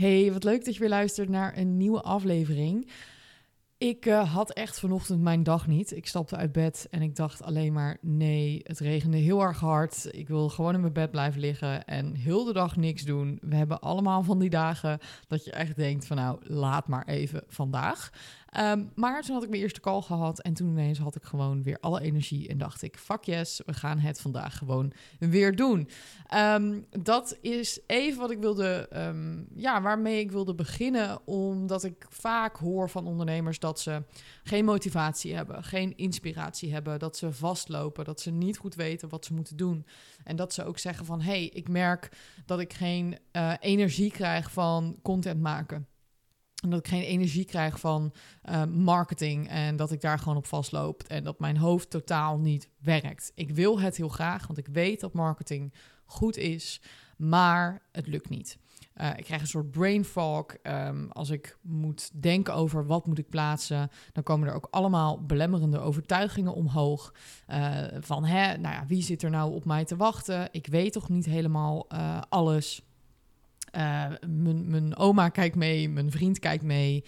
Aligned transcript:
Hey, 0.00 0.32
wat 0.32 0.44
leuk 0.44 0.64
dat 0.64 0.74
je 0.74 0.80
weer 0.80 0.88
luistert 0.88 1.28
naar 1.28 1.56
een 1.56 1.76
nieuwe 1.76 2.00
aflevering. 2.00 2.90
Ik 3.78 4.06
uh, 4.06 4.34
had 4.34 4.52
echt 4.52 4.78
vanochtend 4.78 5.20
mijn 5.20 5.42
dag 5.42 5.66
niet. 5.66 5.96
Ik 5.96 6.06
stapte 6.06 6.36
uit 6.36 6.52
bed 6.52 6.86
en 6.90 7.02
ik 7.02 7.16
dacht 7.16 7.42
alleen 7.42 7.72
maar: 7.72 7.98
nee, 8.00 8.60
het 8.62 8.78
regende 8.78 9.16
heel 9.16 9.40
erg 9.40 9.60
hard. 9.60 10.08
Ik 10.10 10.28
wil 10.28 10.48
gewoon 10.48 10.74
in 10.74 10.80
mijn 10.80 10.92
bed 10.92 11.10
blijven 11.10 11.40
liggen 11.40 11.84
en 11.84 12.14
heel 12.14 12.44
de 12.44 12.52
dag 12.52 12.76
niks 12.76 13.02
doen. 13.02 13.38
We 13.42 13.56
hebben 13.56 13.80
allemaal 13.80 14.22
van 14.22 14.38
die 14.38 14.50
dagen 14.50 14.98
dat 15.28 15.44
je 15.44 15.50
echt 15.50 15.76
denkt: 15.76 16.06
van 16.06 16.16
nou, 16.16 16.38
laat 16.42 16.88
maar 16.88 17.06
even 17.06 17.42
vandaag. 17.48 18.12
Ehm, 18.50 18.84
maar 18.94 19.22
toen 19.22 19.34
had 19.34 19.42
ik 19.42 19.48
mijn 19.48 19.62
eerste 19.62 19.80
call 19.80 20.00
gehad 20.00 20.40
en 20.40 20.54
toen 20.54 20.68
ineens 20.68 20.98
had 20.98 21.14
ik 21.14 21.22
gewoon 21.22 21.62
weer 21.62 21.78
alle 21.80 22.00
energie 22.00 22.48
en 22.48 22.58
dacht 22.58 22.82
ik, 22.82 22.96
fuck 22.96 23.24
yes, 23.24 23.60
we 23.66 23.72
gaan 23.72 23.98
het 23.98 24.20
vandaag 24.20 24.58
gewoon 24.58 24.92
weer 25.18 25.56
doen. 25.56 25.88
Ehm, 26.26 26.80
dat 26.90 27.38
is 27.40 27.80
even 27.86 28.20
wat 28.20 28.30
ik 28.30 28.38
wilde, 28.38 28.88
um, 28.96 29.48
ja, 29.54 29.82
waarmee 29.82 30.20
ik 30.20 30.30
wilde 30.30 30.54
beginnen, 30.54 31.26
omdat 31.26 31.84
ik 31.84 32.06
vaak 32.08 32.56
hoor 32.56 32.90
van 32.90 33.06
ondernemers 33.06 33.58
dat 33.58 33.80
ze 33.80 34.02
geen 34.42 34.64
motivatie 34.64 35.34
hebben, 35.34 35.64
geen 35.64 35.96
inspiratie 35.96 36.72
hebben, 36.72 36.98
dat 36.98 37.16
ze 37.16 37.32
vastlopen, 37.32 38.04
dat 38.04 38.20
ze 38.20 38.30
niet 38.30 38.58
goed 38.58 38.74
weten 38.74 39.08
wat 39.08 39.24
ze 39.24 39.34
moeten 39.34 39.56
doen. 39.56 39.86
En 40.24 40.36
dat 40.36 40.52
ze 40.52 40.64
ook 40.64 40.78
zeggen 40.78 41.06
van, 41.06 41.20
hey, 41.20 41.44
ik 41.44 41.68
merk 41.68 42.08
dat 42.46 42.60
ik 42.60 42.72
geen 42.72 43.18
uh, 43.32 43.52
energie 43.60 44.10
krijg 44.10 44.52
van 44.52 44.98
content 45.02 45.40
maken. 45.40 45.86
En 46.60 46.70
dat 46.70 46.78
ik 46.78 46.88
geen 46.88 47.02
energie 47.02 47.44
krijg 47.44 47.80
van 47.80 48.12
uh, 48.50 48.64
marketing 48.64 49.48
en 49.48 49.76
dat 49.76 49.92
ik 49.92 50.00
daar 50.00 50.18
gewoon 50.18 50.36
op 50.36 50.46
vastloop 50.46 51.02
en 51.02 51.24
dat 51.24 51.38
mijn 51.38 51.56
hoofd 51.56 51.90
totaal 51.90 52.38
niet 52.38 52.68
werkt. 52.78 53.32
Ik 53.34 53.50
wil 53.50 53.80
het 53.80 53.96
heel 53.96 54.08
graag, 54.08 54.46
want 54.46 54.58
ik 54.58 54.66
weet 54.66 55.00
dat 55.00 55.12
marketing 55.12 55.74
goed 56.04 56.36
is, 56.36 56.80
maar 57.16 57.82
het 57.92 58.06
lukt 58.06 58.28
niet. 58.28 58.58
Uh, 58.96 59.10
ik 59.16 59.24
krijg 59.24 59.40
een 59.40 59.46
soort 59.46 59.70
brain 59.70 60.04
fog. 60.04 60.46
Um, 60.62 61.10
als 61.10 61.30
ik 61.30 61.58
moet 61.62 62.22
denken 62.22 62.54
over 62.54 62.86
wat 62.86 63.06
moet 63.06 63.18
ik 63.18 63.28
plaatsen, 63.28 63.90
dan 64.12 64.22
komen 64.22 64.48
er 64.48 64.54
ook 64.54 64.68
allemaal 64.70 65.24
belemmerende 65.24 65.78
overtuigingen 65.78 66.54
omhoog. 66.54 67.14
Uh, 67.48 67.84
van 68.00 68.24
hè, 68.24 68.56
nou 68.56 68.74
ja, 68.74 68.86
wie 68.86 69.02
zit 69.02 69.22
er 69.22 69.30
nou 69.30 69.54
op 69.54 69.64
mij 69.64 69.84
te 69.84 69.96
wachten? 69.96 70.48
Ik 70.50 70.66
weet 70.66 70.92
toch 70.92 71.08
niet 71.08 71.24
helemaal 71.24 71.88
alles. 72.28 72.82
Uh, 73.76 74.06
mijn 74.66 74.96
oma 74.96 75.28
kijkt 75.28 75.56
mee, 75.56 75.88
mijn 75.88 76.10
vriend 76.10 76.38
kijkt 76.38 76.64
mee. 76.64 77.04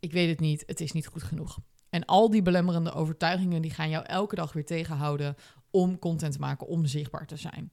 Ik 0.00 0.12
weet 0.12 0.28
het 0.28 0.40
niet, 0.40 0.62
het 0.66 0.80
is 0.80 0.92
niet 0.92 1.06
goed 1.06 1.22
genoeg. 1.22 1.58
En 1.90 2.04
al 2.04 2.30
die 2.30 2.42
belemmerende 2.42 2.92
overtuigingen 2.92 3.62
die 3.62 3.70
gaan 3.70 3.90
jou 3.90 4.04
elke 4.04 4.34
dag 4.34 4.52
weer 4.52 4.64
tegenhouden 4.64 5.36
om 5.70 5.98
content 5.98 6.32
te 6.32 6.38
maken, 6.38 6.66
om 6.66 6.86
zichtbaar 6.86 7.26
te 7.26 7.36
zijn. 7.36 7.72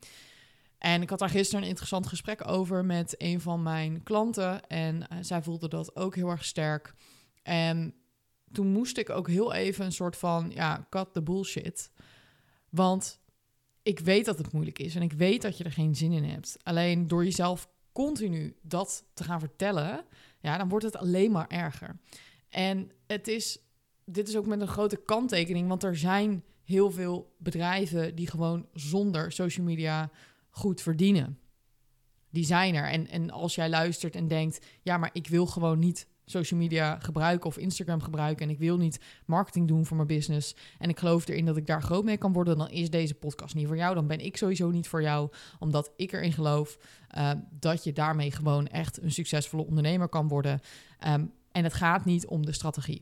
En 0.78 1.02
ik 1.02 1.10
had 1.10 1.20
daar 1.20 1.30
gisteren 1.30 1.62
een 1.62 1.70
interessant 1.70 2.08
gesprek 2.08 2.48
over 2.48 2.86
met 2.86 3.16
een 3.18 3.42
van 3.42 3.64
mijn 3.64 4.04
klanten. 4.04 4.68
En 4.68 4.96
uh, 4.96 5.18
zij 5.22 5.42
voelde 5.42 5.68
dat 5.68 5.96
ook 5.96 6.16
heel 6.16 6.30
erg 6.30 6.46
sterk. 6.46 6.94
En 7.44 7.94
toen 8.52 8.68
moest 8.68 8.98
ik 8.98 9.10
ook 9.10 9.28
heel 9.28 9.54
even 9.54 9.86
een 9.86 9.92
soort 9.92 10.18
van, 10.18 10.52
ja, 10.54 10.88
cut 10.90 11.14
the 11.14 11.22
bullshit. 11.22 11.92
Want 12.70 13.20
ik 13.84 14.00
weet 14.00 14.26
dat 14.26 14.38
het 14.38 14.52
moeilijk 14.52 14.80
is 14.80 14.96
en 14.96 15.02
ik 15.02 15.14
weet 15.14 15.42
dat 15.42 15.58
je 15.58 15.64
er 15.64 15.72
geen 15.72 15.96
zin 15.96 16.12
in 16.12 16.24
hebt. 16.24 16.58
Alleen 16.64 17.08
door 17.08 17.24
jezelf 17.24 17.70
continu 17.96 18.56
dat 18.62 19.06
te 19.14 19.24
gaan 19.24 19.40
vertellen, 19.40 20.06
ja, 20.42 20.58
dan 20.58 20.70
wordt 20.70 20.86
het 20.86 20.96
alleen 20.96 21.32
maar 21.32 21.48
erger. 21.48 22.00
En 22.50 22.92
het 23.08 23.28
is, 23.28 23.60
dit 24.06 24.28
is 24.28 24.36
ook 24.38 24.46
met 24.46 24.62
een 24.62 24.68
grote 24.68 24.96
kanttekening, 24.96 25.68
want 25.68 25.84
er 25.84 25.98
zijn 25.98 26.44
heel 26.64 26.92
veel 26.92 27.36
bedrijven 27.38 28.16
die 28.16 28.30
gewoon 28.30 28.68
zonder 28.74 29.32
social 29.32 29.66
media 29.66 30.12
goed 30.50 30.82
verdienen. 30.82 31.40
Die 32.30 32.46
zijn 32.46 32.76
er. 32.76 32.90
En, 32.90 33.08
en 33.08 33.30
als 33.30 33.56
jij 33.56 33.70
luistert 33.70 34.16
en 34.16 34.28
denkt, 34.28 34.66
ja, 34.82 34.98
maar 34.98 35.10
ik 35.14 35.28
wil 35.28 35.46
gewoon 35.46 35.80
niet 35.80 36.08
social 36.26 36.60
media 36.60 37.00
gebruiken 37.00 37.48
of 37.48 37.58
Instagram 37.58 38.02
gebruiken 38.02 38.46
en 38.46 38.52
ik 38.52 38.60
wil 38.60 38.78
niet 38.78 39.00
marketing 39.26 39.68
doen 39.68 39.86
voor 39.86 39.96
mijn 39.96 40.08
business 40.08 40.56
en 40.80 40.90
ik 40.90 41.00
geloof 41.00 41.28
erin 41.28 41.46
dat 41.46 41.58
ik 41.58 41.68
daar 41.68 41.82
groot 41.82 42.04
mee 42.04 42.18
kan 42.18 42.34
worden, 42.34 42.58
dan 42.58 42.70
is 42.70 42.90
deze 42.90 43.14
podcast 43.14 43.56
niet 43.56 43.68
voor 43.68 43.78
jou. 43.78 43.96
Dan 43.96 44.08
ben 44.08 44.20
ik 44.20 44.38
sowieso 44.38 44.70
niet 44.70 44.88
voor 44.88 45.02
jou, 45.02 45.30
omdat 45.60 45.92
ik 45.96 46.12
erin 46.12 46.34
geloof 46.34 46.78
uh, 47.18 47.32
dat 47.60 47.84
je 47.84 47.94
daarmee 47.94 48.32
gewoon 48.32 48.68
echt 48.68 49.02
een 49.02 49.12
succesvolle 49.12 49.66
ondernemer 49.66 50.08
kan 50.08 50.28
worden. 50.28 50.60
Um, 51.08 51.32
en 51.52 51.64
het 51.64 51.74
gaat 51.74 52.06
niet 52.06 52.28
om 52.28 52.46
de 52.46 52.52
strategie. 52.52 53.02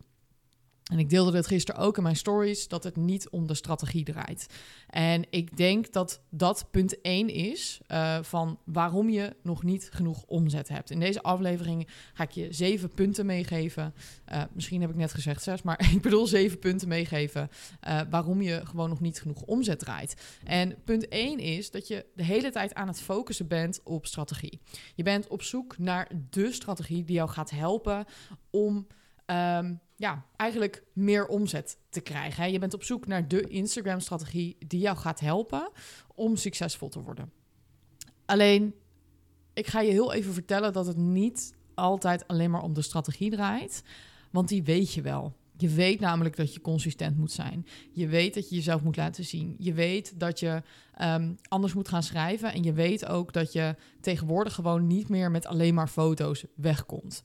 En 0.91 0.99
ik 0.99 1.09
deelde 1.09 1.37
het 1.37 1.47
gisteren 1.47 1.81
ook 1.81 1.97
in 1.97 2.03
mijn 2.03 2.15
stories, 2.15 2.67
dat 2.67 2.83
het 2.83 2.95
niet 2.95 3.29
om 3.29 3.47
de 3.47 3.53
strategie 3.53 4.03
draait. 4.03 4.45
En 4.87 5.25
ik 5.29 5.57
denk 5.57 5.91
dat 5.91 6.21
dat 6.29 6.67
punt 6.71 7.01
1 7.01 7.29
is 7.29 7.81
uh, 7.87 8.17
van 8.21 8.59
waarom 8.65 9.09
je 9.09 9.35
nog 9.43 9.63
niet 9.63 9.89
genoeg 9.91 10.23
omzet 10.25 10.67
hebt. 10.67 10.91
In 10.91 10.99
deze 10.99 11.23
aflevering 11.23 11.87
ga 12.13 12.23
ik 12.23 12.31
je 12.31 12.53
zeven 12.53 12.89
punten 12.89 13.25
meegeven. 13.25 13.93
Uh, 14.31 14.43
misschien 14.53 14.81
heb 14.81 14.89
ik 14.89 14.95
net 14.95 15.13
gezegd 15.13 15.43
zes, 15.43 15.61
maar 15.61 15.87
ik 15.93 16.01
bedoel 16.01 16.27
zeven 16.27 16.59
punten 16.59 16.87
meegeven 16.87 17.49
uh, 17.87 18.01
waarom 18.09 18.41
je 18.41 18.65
gewoon 18.65 18.89
nog 18.89 18.99
niet 18.99 19.21
genoeg 19.21 19.41
omzet 19.41 19.79
draait. 19.79 20.37
En 20.43 20.75
punt 20.83 21.07
1 21.07 21.39
is 21.39 21.71
dat 21.71 21.87
je 21.87 22.05
de 22.15 22.23
hele 22.23 22.51
tijd 22.51 22.73
aan 22.73 22.87
het 22.87 23.01
focussen 23.01 23.47
bent 23.47 23.81
op 23.83 24.05
strategie. 24.05 24.61
Je 24.95 25.03
bent 25.03 25.27
op 25.27 25.41
zoek 25.41 25.77
naar 25.77 26.11
de 26.29 26.51
strategie 26.51 27.03
die 27.03 27.15
jou 27.15 27.29
gaat 27.29 27.49
helpen 27.49 28.05
om... 28.49 28.87
Um, 29.25 29.81
ja, 30.03 30.25
eigenlijk 30.35 30.83
meer 30.93 31.27
omzet 31.27 31.77
te 31.89 32.01
krijgen. 32.01 32.51
Je 32.51 32.59
bent 32.59 32.73
op 32.73 32.83
zoek 32.83 33.07
naar 33.07 33.27
de 33.27 33.41
Instagram-strategie 33.41 34.57
die 34.67 34.79
jou 34.79 34.97
gaat 34.97 35.19
helpen 35.19 35.71
om 36.15 36.35
succesvol 36.35 36.89
te 36.89 37.01
worden. 37.01 37.31
Alleen, 38.25 38.75
ik 39.53 39.67
ga 39.67 39.81
je 39.81 39.91
heel 39.91 40.13
even 40.13 40.33
vertellen 40.33 40.73
dat 40.73 40.85
het 40.85 40.97
niet 40.97 41.53
altijd 41.73 42.27
alleen 42.27 42.51
maar 42.51 42.61
om 42.61 42.73
de 42.73 42.81
strategie 42.81 43.31
draait, 43.31 43.83
want 44.31 44.47
die 44.47 44.63
weet 44.63 44.93
je 44.93 45.01
wel. 45.01 45.35
Je 45.57 45.69
weet 45.69 45.99
namelijk 45.99 46.35
dat 46.35 46.53
je 46.53 46.61
consistent 46.61 47.17
moet 47.17 47.31
zijn. 47.31 47.65
Je 47.91 48.07
weet 48.07 48.33
dat 48.33 48.49
je 48.49 48.55
jezelf 48.55 48.83
moet 48.83 48.97
laten 48.97 49.25
zien. 49.25 49.55
Je 49.59 49.73
weet 49.73 50.19
dat 50.19 50.39
je 50.39 50.61
um, 51.01 51.35
anders 51.47 51.73
moet 51.73 51.87
gaan 51.87 52.03
schrijven. 52.03 52.53
En 52.53 52.63
je 52.63 52.73
weet 52.73 53.05
ook 53.05 53.33
dat 53.33 53.53
je 53.53 53.75
tegenwoordig 54.01 54.53
gewoon 54.53 54.87
niet 54.87 55.09
meer 55.09 55.31
met 55.31 55.45
alleen 55.45 55.73
maar 55.73 55.87
foto's 55.87 56.45
wegkomt. 56.55 57.23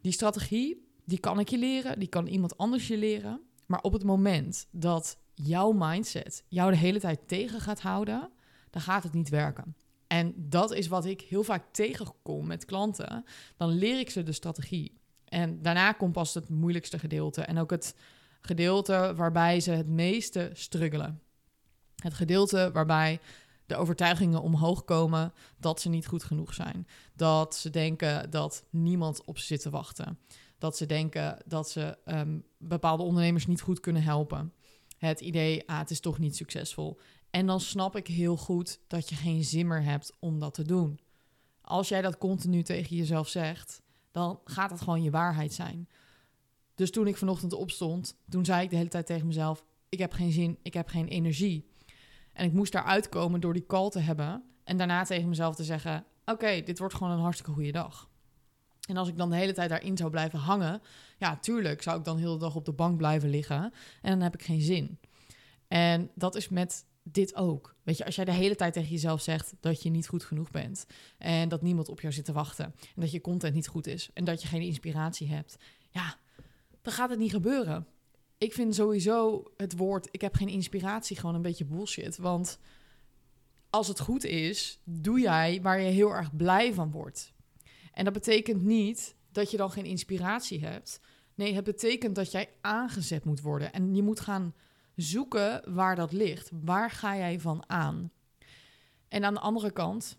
Die 0.00 0.12
strategie 0.12 0.85
die 1.06 1.20
kan 1.20 1.38
ik 1.38 1.48
je 1.48 1.58
leren, 1.58 1.98
die 1.98 2.08
kan 2.08 2.26
iemand 2.26 2.58
anders 2.58 2.88
je 2.88 2.96
leren. 2.96 3.40
Maar 3.66 3.80
op 3.80 3.92
het 3.92 4.04
moment 4.04 4.66
dat 4.70 5.18
jouw 5.34 5.72
mindset 5.72 6.44
jou 6.48 6.70
de 6.70 6.76
hele 6.76 7.00
tijd 7.00 7.28
tegen 7.28 7.60
gaat 7.60 7.80
houden, 7.80 8.30
dan 8.70 8.82
gaat 8.82 9.02
het 9.02 9.12
niet 9.12 9.28
werken. 9.28 9.76
En 10.06 10.34
dat 10.36 10.72
is 10.72 10.86
wat 10.88 11.04
ik 11.04 11.20
heel 11.20 11.42
vaak 11.42 11.64
tegenkom 11.72 12.46
met 12.46 12.64
klanten. 12.64 13.24
Dan 13.56 13.68
leer 13.70 13.98
ik 13.98 14.10
ze 14.10 14.22
de 14.22 14.32
strategie. 14.32 15.00
En 15.24 15.62
daarna 15.62 15.92
komt 15.92 16.12
pas 16.12 16.34
het 16.34 16.48
moeilijkste 16.48 16.98
gedeelte. 16.98 17.42
En 17.42 17.58
ook 17.58 17.70
het 17.70 17.96
gedeelte 18.40 19.12
waarbij 19.16 19.60
ze 19.60 19.70
het 19.70 19.88
meeste 19.88 20.50
struggelen. 20.52 21.20
Het 21.96 22.14
gedeelte 22.14 22.70
waarbij 22.72 23.20
de 23.66 23.76
overtuigingen 23.76 24.42
omhoog 24.42 24.84
komen 24.84 25.32
dat 25.58 25.80
ze 25.80 25.88
niet 25.88 26.06
goed 26.06 26.24
genoeg 26.24 26.54
zijn. 26.54 26.86
Dat 27.14 27.56
ze 27.56 27.70
denken 27.70 28.30
dat 28.30 28.64
niemand 28.70 29.24
op 29.24 29.38
ze 29.38 29.46
zit 29.46 29.60
te 29.62 29.70
wachten 29.70 30.18
dat 30.66 30.76
ze 30.76 30.86
denken 30.86 31.38
dat 31.44 31.70
ze 31.70 31.98
um, 32.04 32.44
bepaalde 32.58 33.02
ondernemers 33.02 33.46
niet 33.46 33.60
goed 33.60 33.80
kunnen 33.80 34.02
helpen. 34.02 34.52
Het 34.98 35.20
idee, 35.20 35.68
ah, 35.68 35.78
het 35.78 35.90
is 35.90 36.00
toch 36.00 36.18
niet 36.18 36.36
succesvol. 36.36 36.98
En 37.30 37.46
dan 37.46 37.60
snap 37.60 37.96
ik 37.96 38.06
heel 38.06 38.36
goed 38.36 38.80
dat 38.86 39.08
je 39.08 39.14
geen 39.14 39.44
zin 39.44 39.66
meer 39.66 39.82
hebt 39.82 40.12
om 40.18 40.38
dat 40.38 40.54
te 40.54 40.62
doen. 40.62 40.98
Als 41.60 41.88
jij 41.88 42.02
dat 42.02 42.18
continu 42.18 42.62
tegen 42.62 42.96
jezelf 42.96 43.28
zegt, 43.28 43.82
dan 44.10 44.40
gaat 44.44 44.70
het 44.70 44.80
gewoon 44.80 45.02
je 45.02 45.10
waarheid 45.10 45.52
zijn. 45.52 45.88
Dus 46.74 46.90
toen 46.90 47.06
ik 47.06 47.16
vanochtend 47.16 47.52
opstond, 47.52 48.16
toen 48.28 48.44
zei 48.44 48.62
ik 48.62 48.70
de 48.70 48.76
hele 48.76 48.88
tijd 48.88 49.06
tegen 49.06 49.26
mezelf: 49.26 49.64
Ik 49.88 49.98
heb 49.98 50.12
geen 50.12 50.32
zin, 50.32 50.58
ik 50.62 50.74
heb 50.74 50.88
geen 50.88 51.08
energie. 51.08 51.70
En 52.32 52.44
ik 52.44 52.52
moest 52.52 52.72
daaruit 52.72 53.08
komen 53.08 53.40
door 53.40 53.52
die 53.52 53.66
call 53.66 53.88
te 53.90 53.98
hebben. 53.98 54.42
En 54.64 54.76
daarna 54.76 55.04
tegen 55.04 55.28
mezelf 55.28 55.54
te 55.54 55.64
zeggen: 55.64 56.04
Oké, 56.24 56.60
dit 56.60 56.78
wordt 56.78 56.94
gewoon 56.94 57.12
een 57.12 57.20
hartstikke 57.20 57.52
goede 57.52 57.72
dag. 57.72 58.08
En 58.86 58.96
als 58.96 59.08
ik 59.08 59.16
dan 59.16 59.30
de 59.30 59.36
hele 59.36 59.52
tijd 59.52 59.68
daarin 59.68 59.96
zou 59.96 60.10
blijven 60.10 60.38
hangen, 60.38 60.82
ja, 61.18 61.36
tuurlijk 61.36 61.82
zou 61.82 61.98
ik 61.98 62.04
dan 62.04 62.18
heel 62.18 62.32
de 62.32 62.38
dag 62.38 62.54
op 62.54 62.64
de 62.64 62.72
bank 62.72 62.96
blijven 62.96 63.30
liggen. 63.30 63.72
En 64.02 64.10
dan 64.10 64.20
heb 64.20 64.34
ik 64.34 64.42
geen 64.42 64.60
zin. 64.60 64.98
En 65.68 66.10
dat 66.14 66.34
is 66.34 66.48
met 66.48 66.84
dit 67.02 67.34
ook. 67.34 67.74
Weet 67.82 67.96
je, 67.96 68.04
als 68.04 68.14
jij 68.14 68.24
de 68.24 68.32
hele 68.32 68.56
tijd 68.56 68.72
tegen 68.72 68.90
jezelf 68.90 69.20
zegt 69.20 69.54
dat 69.60 69.82
je 69.82 69.90
niet 69.90 70.08
goed 70.08 70.24
genoeg 70.24 70.50
bent. 70.50 70.86
En 71.18 71.48
dat 71.48 71.62
niemand 71.62 71.88
op 71.88 72.00
jou 72.00 72.12
zit 72.12 72.24
te 72.24 72.32
wachten. 72.32 72.64
En 72.64 73.00
dat 73.00 73.10
je 73.10 73.20
content 73.20 73.54
niet 73.54 73.68
goed 73.68 73.86
is. 73.86 74.10
En 74.14 74.24
dat 74.24 74.42
je 74.42 74.48
geen 74.48 74.62
inspiratie 74.62 75.28
hebt. 75.28 75.56
Ja, 75.90 76.16
dan 76.82 76.92
gaat 76.92 77.10
het 77.10 77.18
niet 77.18 77.30
gebeuren. 77.30 77.86
Ik 78.38 78.52
vind 78.52 78.74
sowieso 78.74 79.44
het 79.56 79.76
woord 79.76 80.08
ik 80.10 80.20
heb 80.20 80.34
geen 80.34 80.48
inspiratie 80.48 81.16
gewoon 81.16 81.34
een 81.34 81.42
beetje 81.42 81.64
bullshit. 81.64 82.16
Want 82.16 82.58
als 83.70 83.88
het 83.88 84.00
goed 84.00 84.24
is, 84.24 84.78
doe 84.84 85.20
jij 85.20 85.62
waar 85.62 85.80
je 85.80 85.90
heel 85.90 86.10
erg 86.10 86.36
blij 86.36 86.74
van 86.74 86.90
wordt. 86.90 87.34
En 87.96 88.04
dat 88.04 88.12
betekent 88.12 88.62
niet 88.62 89.14
dat 89.32 89.50
je 89.50 89.56
dan 89.56 89.70
geen 89.70 89.84
inspiratie 89.84 90.64
hebt. 90.64 91.00
Nee, 91.34 91.54
het 91.54 91.64
betekent 91.64 92.14
dat 92.14 92.30
jij 92.30 92.48
aangezet 92.60 93.24
moet 93.24 93.40
worden. 93.40 93.72
En 93.72 93.94
je 93.94 94.02
moet 94.02 94.20
gaan 94.20 94.54
zoeken 94.96 95.74
waar 95.74 95.96
dat 95.96 96.12
ligt. 96.12 96.50
Waar 96.64 96.90
ga 96.90 97.16
jij 97.16 97.40
van 97.40 97.64
aan? 97.66 98.10
En 99.08 99.24
aan 99.24 99.34
de 99.34 99.40
andere 99.40 99.70
kant, 99.70 100.18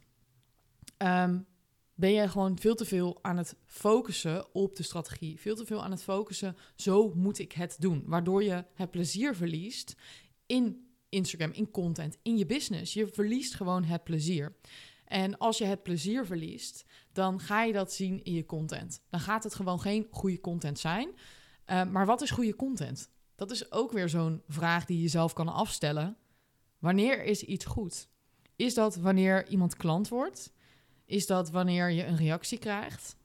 um, 0.97 1.45
ben 1.93 2.11
je 2.11 2.29
gewoon 2.29 2.59
veel 2.59 2.75
te 2.75 2.85
veel 2.85 3.19
aan 3.21 3.37
het 3.37 3.55
focussen 3.65 4.53
op 4.53 4.75
de 4.75 4.83
strategie. 4.83 5.39
Veel 5.39 5.55
te 5.55 5.65
veel 5.65 5.83
aan 5.83 5.91
het 5.91 6.03
focussen, 6.03 6.57
zo 6.75 7.11
moet 7.15 7.39
ik 7.39 7.51
het 7.51 7.75
doen. 7.79 8.03
Waardoor 8.05 8.43
je 8.43 8.65
het 8.73 8.91
plezier 8.91 9.35
verliest 9.35 9.95
in 10.45 10.87
Instagram, 11.09 11.51
in 11.51 11.71
content, 11.71 12.17
in 12.21 12.37
je 12.37 12.45
business. 12.45 12.93
Je 12.93 13.07
verliest 13.07 13.55
gewoon 13.55 13.83
het 13.83 14.03
plezier. 14.03 14.55
En 15.07 15.37
als 15.37 15.57
je 15.57 15.65
het 15.65 15.83
plezier 15.83 16.25
verliest, 16.25 16.85
dan 17.11 17.39
ga 17.39 17.63
je 17.63 17.73
dat 17.73 17.93
zien 17.93 18.23
in 18.23 18.33
je 18.33 18.45
content. 18.45 19.01
Dan 19.09 19.19
gaat 19.19 19.43
het 19.43 19.55
gewoon 19.55 19.79
geen 19.79 20.07
goede 20.11 20.39
content 20.39 20.79
zijn. 20.79 21.09
Uh, 21.67 21.83
maar 21.83 22.05
wat 22.05 22.21
is 22.21 22.31
goede 22.31 22.55
content? 22.55 23.09
Dat 23.35 23.51
is 23.51 23.71
ook 23.71 23.91
weer 23.91 24.09
zo'n 24.09 24.41
vraag 24.47 24.85
die 24.85 24.95
je 24.95 25.01
jezelf 25.01 25.33
kan 25.33 25.47
afstellen. 25.47 26.17
Wanneer 26.79 27.23
is 27.23 27.43
iets 27.43 27.65
goed? 27.65 28.09
Is 28.55 28.73
dat 28.73 28.95
wanneer 28.95 29.47
iemand 29.47 29.75
klant 29.75 30.07
wordt? 30.07 30.53
Is 31.05 31.25
dat 31.25 31.49
wanneer 31.49 31.91
je 31.91 32.05
een 32.05 32.17
reactie 32.17 32.57
krijgt? 32.57 33.15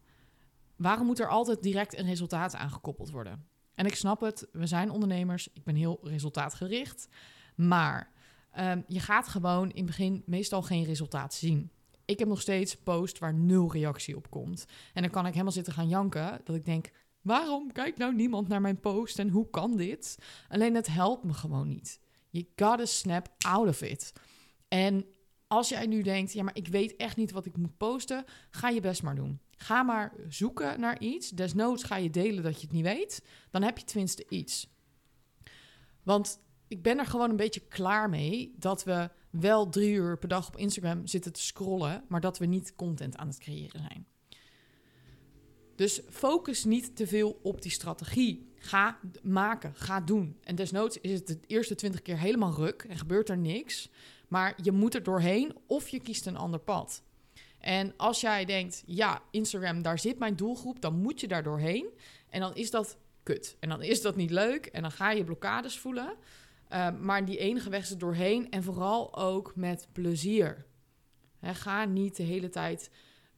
Waarom 0.77 1.07
moet 1.07 1.21
er 1.21 1.29
altijd 1.29 1.63
direct 1.63 1.99
een 1.99 2.07
resultaat 2.07 2.55
aangekoppeld 2.55 3.11
worden? 3.11 3.47
En 3.75 3.87
ik 3.87 3.95
snap 3.95 4.21
het, 4.21 4.49
we 4.53 4.67
zijn 4.67 4.91
ondernemers, 4.91 5.49
ik 5.53 5.65
ben 5.65 5.75
heel 5.75 6.01
resultaatgericht. 6.03 7.09
Maar 7.55 8.13
um, 8.59 8.85
je 8.87 9.01
gaat 9.01 9.29
gewoon 9.29 9.71
in 9.71 9.77
het 9.77 9.87
begin 9.87 10.23
meestal 10.27 10.63
geen 10.63 10.85
resultaat 10.85 11.35
zien. 11.35 11.71
Ik 12.05 12.19
heb 12.19 12.29
nog 12.29 12.41
steeds 12.41 12.77
post 12.77 13.19
waar 13.19 13.35
nul 13.35 13.73
reactie 13.73 14.17
op 14.17 14.31
komt. 14.31 14.65
En 14.93 15.03
dan 15.03 15.11
kan 15.11 15.27
ik 15.27 15.33
helemaal 15.33 15.53
zitten 15.53 15.73
gaan 15.73 15.89
janken. 15.89 16.41
Dat 16.45 16.57
ik 16.57 16.65
denk, 16.65 16.91
waarom 17.21 17.73
kijkt 17.73 17.99
nou 17.99 18.15
niemand 18.15 18.49
naar 18.49 18.61
mijn 18.61 18.81
post 18.81 19.19
en 19.19 19.29
hoe 19.29 19.51
kan 19.51 19.77
dit? 19.77 20.19
Alleen 20.49 20.75
het 20.75 20.87
helpt 20.87 21.25
me 21.25 21.33
gewoon 21.33 21.69
niet. 21.69 22.01
Je 22.31 22.47
gotta 22.57 22.85
snap 22.85 23.29
out 23.39 23.69
of 23.69 23.83
it. 23.83 24.13
En 24.69 25.07
als 25.47 25.69
jij 25.69 25.87
nu 25.87 26.03
denkt, 26.03 26.33
ja, 26.33 26.43
maar 26.43 26.57
ik 26.57 26.69
weet 26.69 26.97
echt 26.97 27.17
niet 27.17 27.31
wat 27.31 27.47
ik 27.47 27.57
moet 27.57 27.77
posten, 27.77 28.25
ga 28.51 28.69
je 28.69 28.81
best 28.81 29.03
maar 29.03 29.15
doen. 29.15 29.41
Ga 29.57 29.83
maar 29.83 30.13
zoeken 30.29 30.81
naar 30.81 31.01
iets. 31.01 31.31
Desnoods 31.31 31.83
ga 31.83 31.97
je 31.97 32.11
delen 32.11 32.43
dat 32.43 32.55
je 32.61 32.67
het 32.67 32.73
niet 32.73 32.85
weet. 32.85 33.25
Dan 33.51 33.63
heb 33.63 33.79
je 33.79 33.85
tenminste 33.85 34.27
iets. 34.29 34.71
Want 36.03 36.41
ik 36.73 36.83
ben 36.83 36.99
er 36.99 37.07
gewoon 37.07 37.31
een 37.31 37.37
beetje 37.37 37.63
klaar 37.69 38.09
mee 38.09 38.55
dat 38.59 38.85
we 38.85 39.11
wel 39.31 39.69
drie 39.69 39.95
uur 39.95 40.19
per 40.19 40.29
dag 40.29 40.49
op 40.49 40.57
Instagram 40.57 41.07
zitten 41.07 41.33
te 41.33 41.43
scrollen, 41.43 42.05
maar 42.09 42.21
dat 42.21 42.39
we 42.39 42.47
niet 42.47 42.75
content 42.77 43.17
aan 43.17 43.27
het 43.27 43.39
creëren 43.39 43.81
zijn. 43.81 44.07
Dus 45.75 46.01
focus 46.11 46.65
niet 46.65 46.97
te 46.97 47.07
veel 47.07 47.41
op 47.43 47.63
die 47.63 47.71
strategie. 47.71 48.53
Ga 48.57 48.99
maken, 49.23 49.75
ga 49.75 50.01
doen. 50.01 50.39
En 50.43 50.55
desnoods 50.55 51.01
is 51.01 51.13
het 51.13 51.27
de 51.27 51.39
eerste 51.47 51.75
twintig 51.75 52.03
keer 52.03 52.19
helemaal 52.19 52.55
ruk 52.55 52.83
en 52.83 52.99
gebeurt 52.99 53.29
er 53.29 53.39
niks. 53.39 53.91
Maar 54.29 54.59
je 54.63 54.73
moet 54.73 54.95
er 54.95 55.03
doorheen 55.03 55.57
of 55.67 55.89
je 55.89 56.01
kiest 56.01 56.27
een 56.27 56.37
ander 56.37 56.61
pad. 56.61 57.03
En 57.59 57.95
als 57.97 58.21
jij 58.21 58.45
denkt, 58.45 58.83
ja, 58.87 59.23
Instagram, 59.31 59.83
daar 59.83 59.99
zit 59.99 60.19
mijn 60.19 60.37
doelgroep, 60.37 60.81
dan 60.81 61.01
moet 61.01 61.21
je 61.21 61.29
daar 61.29 61.43
doorheen. 61.43 61.87
En 62.29 62.41
dan 62.41 62.55
is 62.55 62.71
dat 62.71 62.97
kut. 63.23 63.57
En 63.61 63.69
dan 63.69 63.83
is 63.83 64.03
dat 64.03 64.17
niet 64.17 64.31
leuk. 64.31 64.67
En 64.67 64.83
dan 64.83 64.91
ga 64.91 65.11
je 65.11 65.25
blokkades 65.25 65.79
voelen. 65.79 66.17
Uh, 66.73 67.01
maar 67.01 67.25
die 67.25 67.39
enige 67.39 67.71
weg 67.71 67.83
is 67.83 67.97
doorheen. 67.97 68.51
En 68.51 68.63
vooral 68.63 69.17
ook 69.17 69.53
met 69.57 69.89
plezier. 69.93 70.67
ga 71.41 71.85
niet 71.85 72.17
de 72.17 72.23
hele 72.23 72.49
tijd 72.49 72.91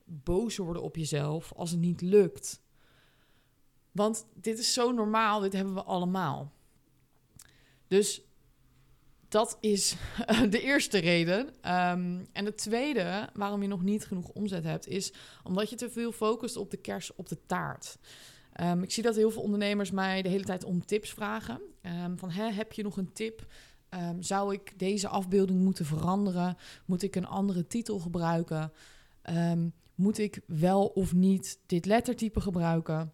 boos 0.04 0.56
worden 0.56 0.82
op 0.82 0.96
jezelf 0.96 1.52
als 1.52 1.70
het 1.70 1.80
niet 1.80 2.00
lukt. 2.00 2.62
Want 3.92 4.26
dit 4.34 4.58
is 4.58 4.72
zo 4.72 4.92
normaal, 4.92 5.40
dit 5.40 5.52
hebben 5.52 5.74
we 5.74 5.82
allemaal. 5.82 6.52
Dus 7.88 8.22
dat 9.28 9.58
is 9.60 9.96
de 10.50 10.60
eerste 10.60 10.98
reden. 10.98 11.46
Um, 11.46 12.26
en 12.32 12.44
de 12.44 12.54
tweede 12.54 13.28
waarom 13.32 13.62
je 13.62 13.68
nog 13.68 13.82
niet 13.82 14.06
genoeg 14.06 14.28
omzet 14.28 14.64
hebt, 14.64 14.88
is 14.88 15.12
omdat 15.42 15.70
je 15.70 15.76
te 15.76 15.90
veel 15.90 16.12
focust 16.12 16.56
op 16.56 16.70
de 16.70 16.76
kers 16.76 17.14
op 17.14 17.28
de 17.28 17.38
taart. 17.46 17.98
Um, 18.60 18.82
ik 18.82 18.92
zie 18.92 19.02
dat 19.02 19.16
heel 19.16 19.30
veel 19.30 19.42
ondernemers 19.42 19.90
mij 19.90 20.22
de 20.22 20.28
hele 20.28 20.44
tijd 20.44 20.64
om 20.64 20.86
tips 20.86 21.10
vragen. 21.10 21.60
Um, 22.04 22.18
van 22.18 22.30
heb 22.30 22.72
je 22.72 22.82
nog 22.82 22.96
een 22.96 23.12
tip? 23.12 23.46
zou 24.18 24.52
ik 24.52 24.78
deze 24.78 25.08
afbeelding 25.08 25.60
moeten 25.60 25.84
veranderen? 25.84 26.56
Moet 26.86 27.02
ik 27.02 27.16
een 27.16 27.26
andere 27.26 27.66
titel 27.66 27.98
gebruiken? 27.98 28.72
moet 29.94 30.18
ik 30.18 30.40
wel 30.46 30.86
of 30.86 31.12
niet 31.12 31.58
dit 31.66 31.86
lettertype 31.86 32.40
gebruiken? 32.40 33.12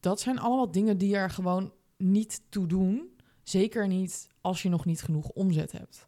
Dat 0.00 0.20
zijn 0.20 0.38
allemaal 0.38 0.70
dingen 0.70 0.98
die 0.98 1.16
er 1.16 1.30
gewoon 1.30 1.72
niet 1.96 2.42
toe 2.48 2.66
doen. 2.66 3.16
Zeker 3.42 3.86
niet 3.86 4.28
als 4.40 4.62
je 4.62 4.68
nog 4.68 4.84
niet 4.84 5.02
genoeg 5.02 5.28
omzet 5.28 5.72
hebt. 5.72 6.06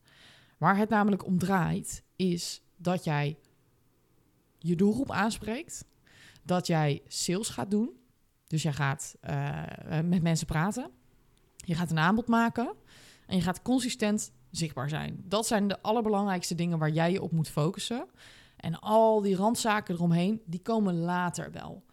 Waar 0.59 0.77
het 0.77 0.89
namelijk 0.89 1.27
om 1.27 1.39
draait, 1.39 2.03
is 2.17 2.63
dat 2.77 3.05
jij 3.05 3.39
je 4.59 4.77
doelgroep 4.77 5.11
aanspreekt, 5.11 5.85
dat 6.43 6.67
jij 6.67 7.03
sales 7.07 7.49
gaat 7.49 7.71
doen. 7.71 7.91
Dus 8.47 8.63
jij 8.63 8.73
gaat 8.73 9.17
uh, 9.31 9.63
met 10.05 10.23
mensen 10.23 10.47
praten, 10.47 10.91
je 11.57 11.75
gaat 11.75 11.91
een 11.91 11.99
aanbod 11.99 12.29
maken 12.29 12.75
en 13.27 13.37
je 13.37 13.43
gaat 13.43 13.63
consistent 13.63 14.33
zichtbaar 14.51 14.89
zijn. 14.89 15.23
Dat 15.25 15.47
zijn 15.47 15.69
de 15.69 15.83
allerbelangrijkste 15.83 16.55
dingen 16.55 16.79
waar 16.79 16.91
jij 16.91 17.13
je 17.13 17.23
op 17.23 17.33
moet 17.33 17.49
focussen. 17.49 18.07
En 18.57 18.81
al 18.81 19.21
die 19.21 19.37
randzaken 19.37 19.95
eromheen, 19.95 20.43
die 20.47 20.61
komen 20.61 20.95
later 20.95 21.53
wel. 21.53 21.85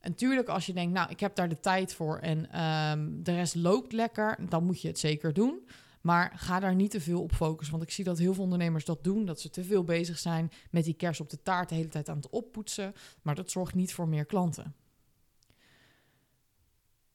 En 0.00 0.14
tuurlijk, 0.14 0.48
als 0.48 0.66
je 0.66 0.72
denkt, 0.72 0.92
nou, 0.92 1.10
ik 1.10 1.20
heb 1.20 1.34
daar 1.34 1.48
de 1.48 1.60
tijd 1.60 1.94
voor 1.94 2.18
en 2.18 2.60
um, 2.90 3.22
de 3.22 3.34
rest 3.34 3.54
loopt 3.54 3.92
lekker, 3.92 4.38
dan 4.48 4.64
moet 4.64 4.80
je 4.80 4.88
het 4.88 4.98
zeker 4.98 5.32
doen. 5.32 5.68
Maar 6.00 6.32
ga 6.36 6.60
daar 6.60 6.74
niet 6.74 6.90
te 6.90 7.00
veel 7.00 7.22
op 7.22 7.32
focussen. 7.32 7.76
Want 7.76 7.88
ik 7.88 7.94
zie 7.94 8.04
dat 8.04 8.18
heel 8.18 8.34
veel 8.34 8.42
ondernemers 8.42 8.84
dat 8.84 9.04
doen. 9.04 9.24
Dat 9.24 9.40
ze 9.40 9.50
te 9.50 9.64
veel 9.64 9.84
bezig 9.84 10.18
zijn 10.18 10.50
met 10.70 10.84
die 10.84 10.94
kers 10.94 11.20
op 11.20 11.30
de 11.30 11.42
taart 11.42 11.68
de 11.68 11.74
hele 11.74 11.88
tijd 11.88 12.08
aan 12.08 12.16
het 12.16 12.28
oppoetsen. 12.28 12.94
Maar 13.22 13.34
dat 13.34 13.50
zorgt 13.50 13.74
niet 13.74 13.94
voor 13.94 14.08
meer 14.08 14.24
klanten. 14.24 14.74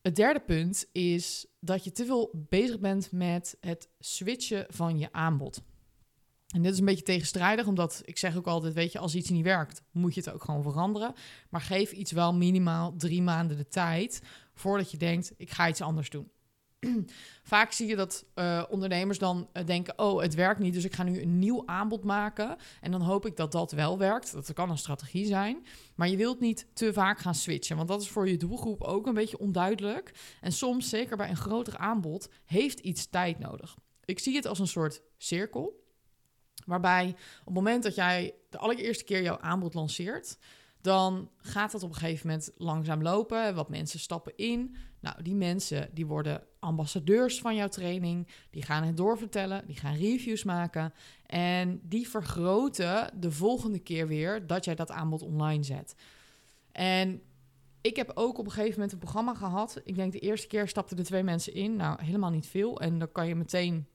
Het 0.02 0.16
derde 0.16 0.40
punt 0.40 0.86
is 0.92 1.46
dat 1.60 1.84
je 1.84 1.92
te 1.92 2.06
veel 2.06 2.46
bezig 2.50 2.80
bent 2.80 3.12
met 3.12 3.58
het 3.60 3.90
switchen 4.00 4.66
van 4.70 5.00
je 5.00 5.12
aanbod. 5.12 5.64
En 6.48 6.62
dit 6.62 6.74
is 6.74 6.80
een 6.80 6.86
beetje 6.86 7.04
tegenstrijdig, 7.04 7.68
omdat 7.68 8.02
ik 8.06 8.18
zeg 8.18 8.38
ook 8.38 8.48
altijd, 8.48 8.74
weet 8.74 8.92
je, 8.92 9.00
als 9.00 9.16
iets 9.16 9.30
niet 9.30 9.44
werkt, 9.44 9.84
moet 9.92 10.14
je 10.14 10.22
het 10.22 10.32
ook 10.32 10.44
gewoon 10.44 10.64
veranderen. 10.64 11.14
Maar 11.50 11.62
geef 11.62 11.92
iets 11.92 12.12
wel 12.12 12.34
minimaal 12.34 12.96
drie 12.98 13.22
maanden 13.22 13.58
de 13.58 13.68
tijd 13.68 14.22
voordat 14.54 14.92
je 14.92 14.98
denkt, 14.98 15.34
ik 15.38 15.52
ga 15.52 15.70
iets 15.70 15.82
anders 15.82 16.10
doen. 16.10 16.32
Vaak 17.44 17.72
zie 17.72 17.88
je 17.88 17.96
dat 17.96 18.26
uh, 18.36 18.64
ondernemers 18.70 19.18
dan 19.18 19.50
uh, 19.54 19.66
denken: 19.66 20.00
Oh, 20.00 20.22
het 20.22 20.34
werkt 20.34 20.60
niet, 20.60 20.74
dus 20.74 20.84
ik 20.84 20.94
ga 20.94 21.04
nu 21.04 21.22
een 21.22 21.40
nieuw 21.40 21.64
aanbod 21.66 22.04
maken. 22.04 22.58
En 22.82 22.92
dan 22.92 23.02
hoop 23.02 23.26
ik 23.26 23.36
dat 23.36 23.52
dat 23.52 23.72
wel 23.72 23.98
werkt. 23.98 24.32
Dat 24.32 24.54
kan 24.54 24.70
een 24.70 24.78
strategie 24.78 25.26
zijn. 25.26 25.66
Maar 25.96 26.08
je 26.08 26.18
wilt 26.18 26.40
niet 26.40 26.68
te 26.74 26.94
vaak 26.94 27.20
gaan 27.20 27.36
switchen, 27.36 27.76
want 27.76 27.88
dat 27.88 28.02
is 28.02 28.10
voor 28.10 28.28
je 28.28 28.38
doelgroep 28.38 28.82
ook 28.82 29.08
een 29.08 29.14
beetje 29.14 29.40
onduidelijk. 29.40 30.12
En 30.42 30.52
soms, 30.52 30.90
zeker 30.90 31.18
bij 31.18 31.30
een 31.30 31.36
groter 31.36 31.78
aanbod, 31.78 32.30
heeft 32.46 32.80
iets 32.80 33.10
tijd 33.10 33.40
nodig. 33.40 33.76
Ik 34.06 34.20
zie 34.20 34.36
het 34.36 34.46
als 34.46 34.60
een 34.60 34.68
soort 34.68 35.02
cirkel. 35.18 35.80
Waarbij 36.66 37.08
op 37.40 37.46
het 37.46 37.54
moment 37.54 37.84
dat 37.84 37.96
jij 37.96 38.36
de 38.50 38.58
allereerste 38.58 39.04
keer 39.04 39.22
jouw 39.22 39.40
aanbod 39.40 39.74
lanceert, 39.74 40.38
dan 40.82 41.30
gaat 41.38 41.72
dat 41.72 41.84
op 41.84 41.90
een 41.90 41.96
gegeven 41.96 42.28
moment 42.28 42.52
langzaam 42.56 43.02
lopen. 43.02 43.56
Wat 43.56 43.70
mensen 43.70 44.00
stappen 44.00 44.36
in. 44.36 44.76
Nou, 45.02 45.24
die 45.24 45.36
mensen 45.36 45.90
die 45.94 46.06
worden 46.06 46.44
ambassadeurs 46.60 47.42
van 47.42 47.56
jouw 47.56 47.68
training. 47.68 48.28
Die 48.50 48.64
gaan 48.64 48.84
het 48.84 48.98
doorvertellen, 48.98 49.68
die 49.68 49.76
gaan 49.76 49.96
reviews 49.96 50.44
maken. 50.44 50.94
En 51.26 51.80
die 51.84 52.10
vergroten 52.10 53.20
de 53.20 53.32
volgende 53.32 53.80
keer 53.80 54.08
weer 54.08 54.48
dat 54.48 54.66
jij 54.66 54.76
dat 54.76 54.92
aanbod 54.92 55.22
online 55.22 55.64
zet. 55.64 55.96
En 56.72 57.22
ik 57.82 57.96
heb 57.96 58.12
ook 58.14 58.38
op 58.38 58.46
een 58.46 58.52
gegeven 58.52 58.74
moment 58.74 58.92
een 58.92 59.00
programma 59.00 59.34
gehad. 59.34 59.82
Ik 59.84 59.96
denk 59.96 60.12
de 60.12 60.20
eerste 60.20 60.48
keer 60.48 60.68
stapten 60.68 60.98
er 60.98 61.04
twee 61.04 61.24
mensen 61.24 61.54
in. 61.54 61.76
Nou, 61.76 62.04
helemaal 62.04 62.30
niet 62.30 62.48
veel. 62.48 62.80
En 62.80 63.00
dan 63.00 63.12
kan 63.12 63.28
je 63.28 63.36
meteen 63.36 63.88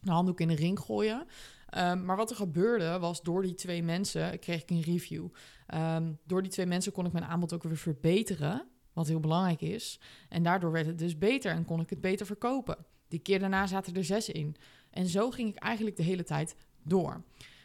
de 0.00 0.10
handdoek 0.10 0.40
in 0.40 0.48
de 0.48 0.54
ring 0.54 0.80
gooien. 0.80 1.26
Um, 1.78 2.04
maar 2.04 2.16
wat 2.16 2.30
er 2.30 2.36
gebeurde 2.36 2.98
was 2.98 3.22
door 3.22 3.42
die 3.42 3.54
twee 3.54 3.82
mensen 3.82 4.38
kreeg 4.38 4.62
ik 4.62 4.70
een 4.70 4.82
review. 4.82 5.28
Um, 5.74 6.18
door 6.24 6.42
die 6.42 6.50
twee 6.50 6.66
mensen 6.66 6.92
kon 6.92 7.06
ik 7.06 7.12
mijn 7.12 7.24
aanbod 7.24 7.52
ook 7.52 7.62
weer 7.62 7.76
verbeteren, 7.76 8.68
wat 8.96 9.06
heel 9.06 9.20
belangrijk 9.20 9.60
is. 9.60 10.00
En 10.28 10.42
daardoor 10.42 10.72
werd 10.72 10.86
het 10.86 10.98
dus 10.98 11.18
beter 11.18 11.52
en 11.52 11.64
kon 11.64 11.80
ik 11.80 11.90
het 11.90 12.00
beter 12.00 12.26
verkopen. 12.26 12.76
Die 13.08 13.18
keer 13.18 13.38
daarna 13.38 13.66
zaten 13.66 13.94
er 13.94 14.04
zes 14.04 14.28
in. 14.28 14.56
En 14.90 15.06
zo 15.06 15.30
ging 15.30 15.48
ik 15.48 15.56
eigenlijk 15.56 15.96
de 15.96 16.02
hele 16.02 16.24
tijd 16.24 16.56
door. 16.82 17.22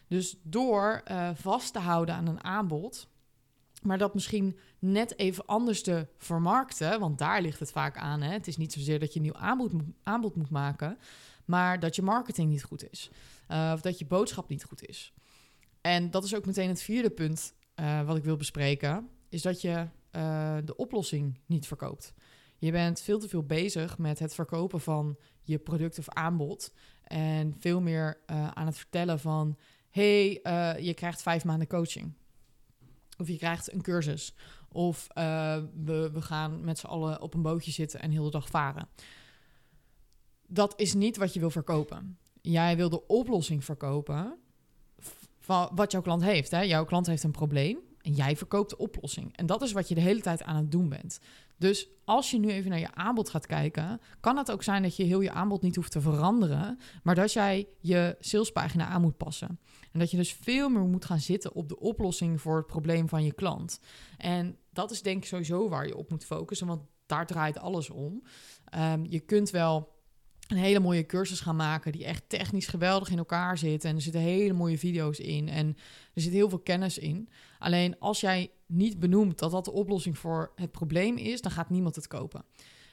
Dus 0.08 0.38
door 0.44 1.02
uh, 1.12 1.30
vast 1.34 1.74
te 1.74 1.80
houden 1.80 2.16
aan 2.16 2.28
een 2.28 2.44
aanbod, 2.44 3.08
maar 3.82 3.98
dat 3.98 4.14
misschien 4.14 4.58
net 4.80 5.18
even 5.18 5.46
anders 5.46 5.82
te 5.82 6.08
vermarkten, 6.18 7.00
want 7.00 7.18
daar 7.18 7.42
ligt 7.42 7.60
het 7.60 7.72
vaak 7.72 7.98
aan. 7.98 8.22
Hè? 8.22 8.32
Het 8.32 8.48
is 8.48 8.58
niet 8.58 8.74
zozeer 8.74 9.00
dat 9.00 9.14
je 9.14 9.20
een 9.20 9.26
nieuw 9.26 9.36
aanbod, 9.36 9.74
aanbod 10.04 10.36
moet 10.36 10.50
maken, 10.50 10.98
maar 11.46 11.80
dat 11.80 11.96
je 11.96 12.02
marketing 12.02 12.50
niet 12.50 12.64
goed 12.64 12.92
is. 12.92 13.10
Uh, 13.52 13.72
of 13.74 13.82
dat 13.82 14.00
je 14.00 14.06
boodschap 14.06 14.50
niet 14.50 14.64
goed 14.64 14.86
is. 14.86 15.14
En 15.82 16.12
dat 16.12 16.24
is 16.24 16.36
ook 16.36 16.46
meteen 16.46 16.70
het 16.70 16.82
vierde 16.82 17.10
punt 17.10 17.54
uh, 17.76 18.06
wat 18.06 18.18
ik 18.18 18.24
wil 18.24 18.38
bespreken. 18.38 19.10
Is 19.30 19.42
dat 19.42 19.62
je 19.62 19.88
uh, 20.12 20.58
de 20.66 20.76
oplossing 20.76 21.40
niet 21.46 21.68
verkoopt. 21.68 22.14
Je 22.58 22.72
bent 22.72 23.02
veel 23.02 23.20
te 23.20 23.30
veel 23.30 23.44
bezig 23.44 23.98
met 23.98 24.20
het 24.20 24.34
verkopen 24.34 24.82
van 24.82 25.18
je 25.42 25.60
product 25.60 26.00
of 26.00 26.10
aanbod. 26.10 26.74
En 27.04 27.56
veel 27.60 27.82
meer 27.82 28.22
aan 28.26 28.66
het 28.66 28.78
vertellen 28.78 29.20
van... 29.20 29.58
hey, 29.90 30.30
je 30.80 30.94
krijgt 30.94 31.22
vijf 31.22 31.46
maanden 31.46 31.68
coaching. 31.68 32.14
Of 33.18 33.28
je 33.28 33.38
krijgt 33.38 33.74
een 33.74 33.82
cursus. 33.82 34.36
Of 34.72 35.08
we, 35.14 36.10
we 36.14 36.22
gaan 36.22 36.64
met 36.64 36.80
z'n 36.80 36.86
allen 36.86 37.22
op 37.22 37.34
een 37.34 37.42
bootje 37.42 37.72
zitten 37.72 38.00
en 38.00 38.12
heel 38.12 38.24
de 38.24 38.30
dag 38.30 38.50
varen. 38.50 38.88
Dat 40.48 40.80
is 40.80 40.94
niet 40.94 41.18
wat 41.18 41.34
je 41.34 41.40
wil 41.40 41.50
verkopen. 41.50 42.18
Jij 42.42 42.76
wil 42.76 42.90
de 42.90 43.08
oplossing 43.08 43.64
verkopen 43.64 44.38
van 45.40 45.70
wat 45.76 45.92
jouw 45.92 46.02
klant 46.02 46.24
heeft. 46.24 46.52
Hè? 46.52 46.62
Jouw 46.62 46.86
klant 46.86 47.08
heeft 47.08 47.24
een 47.24 47.32
probleem 47.32 47.80
en 48.02 48.14
jij 48.14 48.38
verkoopt 48.38 48.70
de 48.70 48.78
oplossing. 48.78 49.38
En 49.38 49.46
dat 49.46 49.62
is 49.62 49.72
wat 49.72 49.88
je 49.88 49.96
de 49.96 50.02
hele 50.02 50.22
tijd 50.22 50.44
aan 50.44 50.56
het 50.56 50.72
doen 50.72 50.90
bent. 50.90 51.20
Dus 51.58 51.90
als 52.06 52.32
je 52.32 52.40
nu 52.40 52.50
even 52.50 52.70
naar 52.70 52.80
je 52.80 52.94
aanbod 52.94 53.30
gaat 53.30 53.46
kijken, 53.46 54.02
kan 54.20 54.38
het 54.38 54.52
ook 54.52 54.64
zijn 54.64 54.82
dat 54.82 54.96
je 54.96 55.04
heel 55.04 55.22
je 55.22 55.32
aanbod 55.32 55.62
niet 55.62 55.76
hoeft 55.76 55.92
te 55.92 56.02
veranderen, 56.02 56.80
maar 57.04 57.16
dat 57.16 57.34
jij 57.34 57.68
je 57.80 58.16
salespagina 58.20 58.88
aan 58.88 59.02
moet 59.02 59.18
passen. 59.18 59.60
En 59.92 60.00
dat 60.00 60.12
je 60.12 60.18
dus 60.18 60.34
veel 60.34 60.70
meer 60.70 60.82
moet 60.82 61.06
gaan 61.06 61.20
zitten 61.20 61.54
op 61.54 61.70
de 61.70 61.80
oplossing 61.80 62.42
voor 62.42 62.58
het 62.58 62.68
probleem 62.68 63.10
van 63.10 63.24
je 63.24 63.34
klant. 63.34 63.80
En 64.18 64.58
dat 64.70 64.92
is 64.92 65.02
denk 65.02 65.18
ik 65.18 65.30
sowieso 65.30 65.70
waar 65.70 65.88
je 65.88 65.98
op 65.98 66.10
moet 66.10 66.26
focussen, 66.26 66.68
want 66.68 66.82
daar 67.06 67.28
draait 67.28 67.60
alles 67.60 67.90
om. 67.90 68.24
Um, 68.78 69.06
je 69.06 69.20
kunt 69.20 69.50
wel 69.50 70.01
een 70.52 70.58
hele 70.58 70.80
mooie 70.80 71.06
cursus 71.06 71.40
gaan 71.40 71.56
maken 71.56 71.92
die 71.92 72.06
echt 72.06 72.24
technisch 72.28 72.68
geweldig 72.68 73.10
in 73.10 73.18
elkaar 73.18 73.58
zit. 73.58 73.86
En 73.86 73.96
er 73.96 74.02
zitten 74.02 74.22
hele 74.22 74.54
mooie 74.54 74.78
video's 74.78 75.20
in 75.20 75.50
en 75.50 75.68
er 76.14 76.22
zit 76.22 76.32
heel 76.32 76.50
veel 76.50 76.60
kennis 76.60 76.98
in. 76.98 77.30
Alleen 77.60 78.00
als 78.00 78.20
jij 78.20 78.52
niet 78.66 79.00
benoemt 79.00 79.40
dat 79.40 79.52
dat 79.52 79.66
de 79.66 79.72
oplossing 79.72 80.18
voor 80.18 80.52
het 80.56 80.72
probleem 80.72 81.18
is, 81.18 81.42
dan 81.42 81.52
gaat 81.52 81.70
niemand 81.70 81.96
het 81.96 82.08
kopen. 82.08 82.44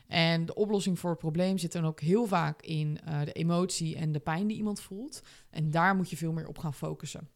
En 0.06 0.46
de 0.46 0.54
oplossing 0.54 0.98
voor 0.98 1.10
het 1.10 1.18
probleem 1.18 1.58
zit 1.58 1.72
dan 1.72 1.86
ook 1.86 2.00
heel 2.00 2.26
vaak 2.26 2.62
in 2.62 2.98
uh, 3.08 3.24
de 3.24 3.32
emotie 3.32 3.96
en 3.96 4.12
de 4.12 4.18
pijn 4.18 4.46
die 4.46 4.56
iemand 4.56 4.80
voelt. 4.80 5.22
En 5.50 5.70
daar 5.70 5.96
moet 5.96 6.10
je 6.10 6.16
veel 6.16 6.32
meer 6.32 6.48
op 6.48 6.58
gaan 6.58 6.74
focussen. 6.74 7.28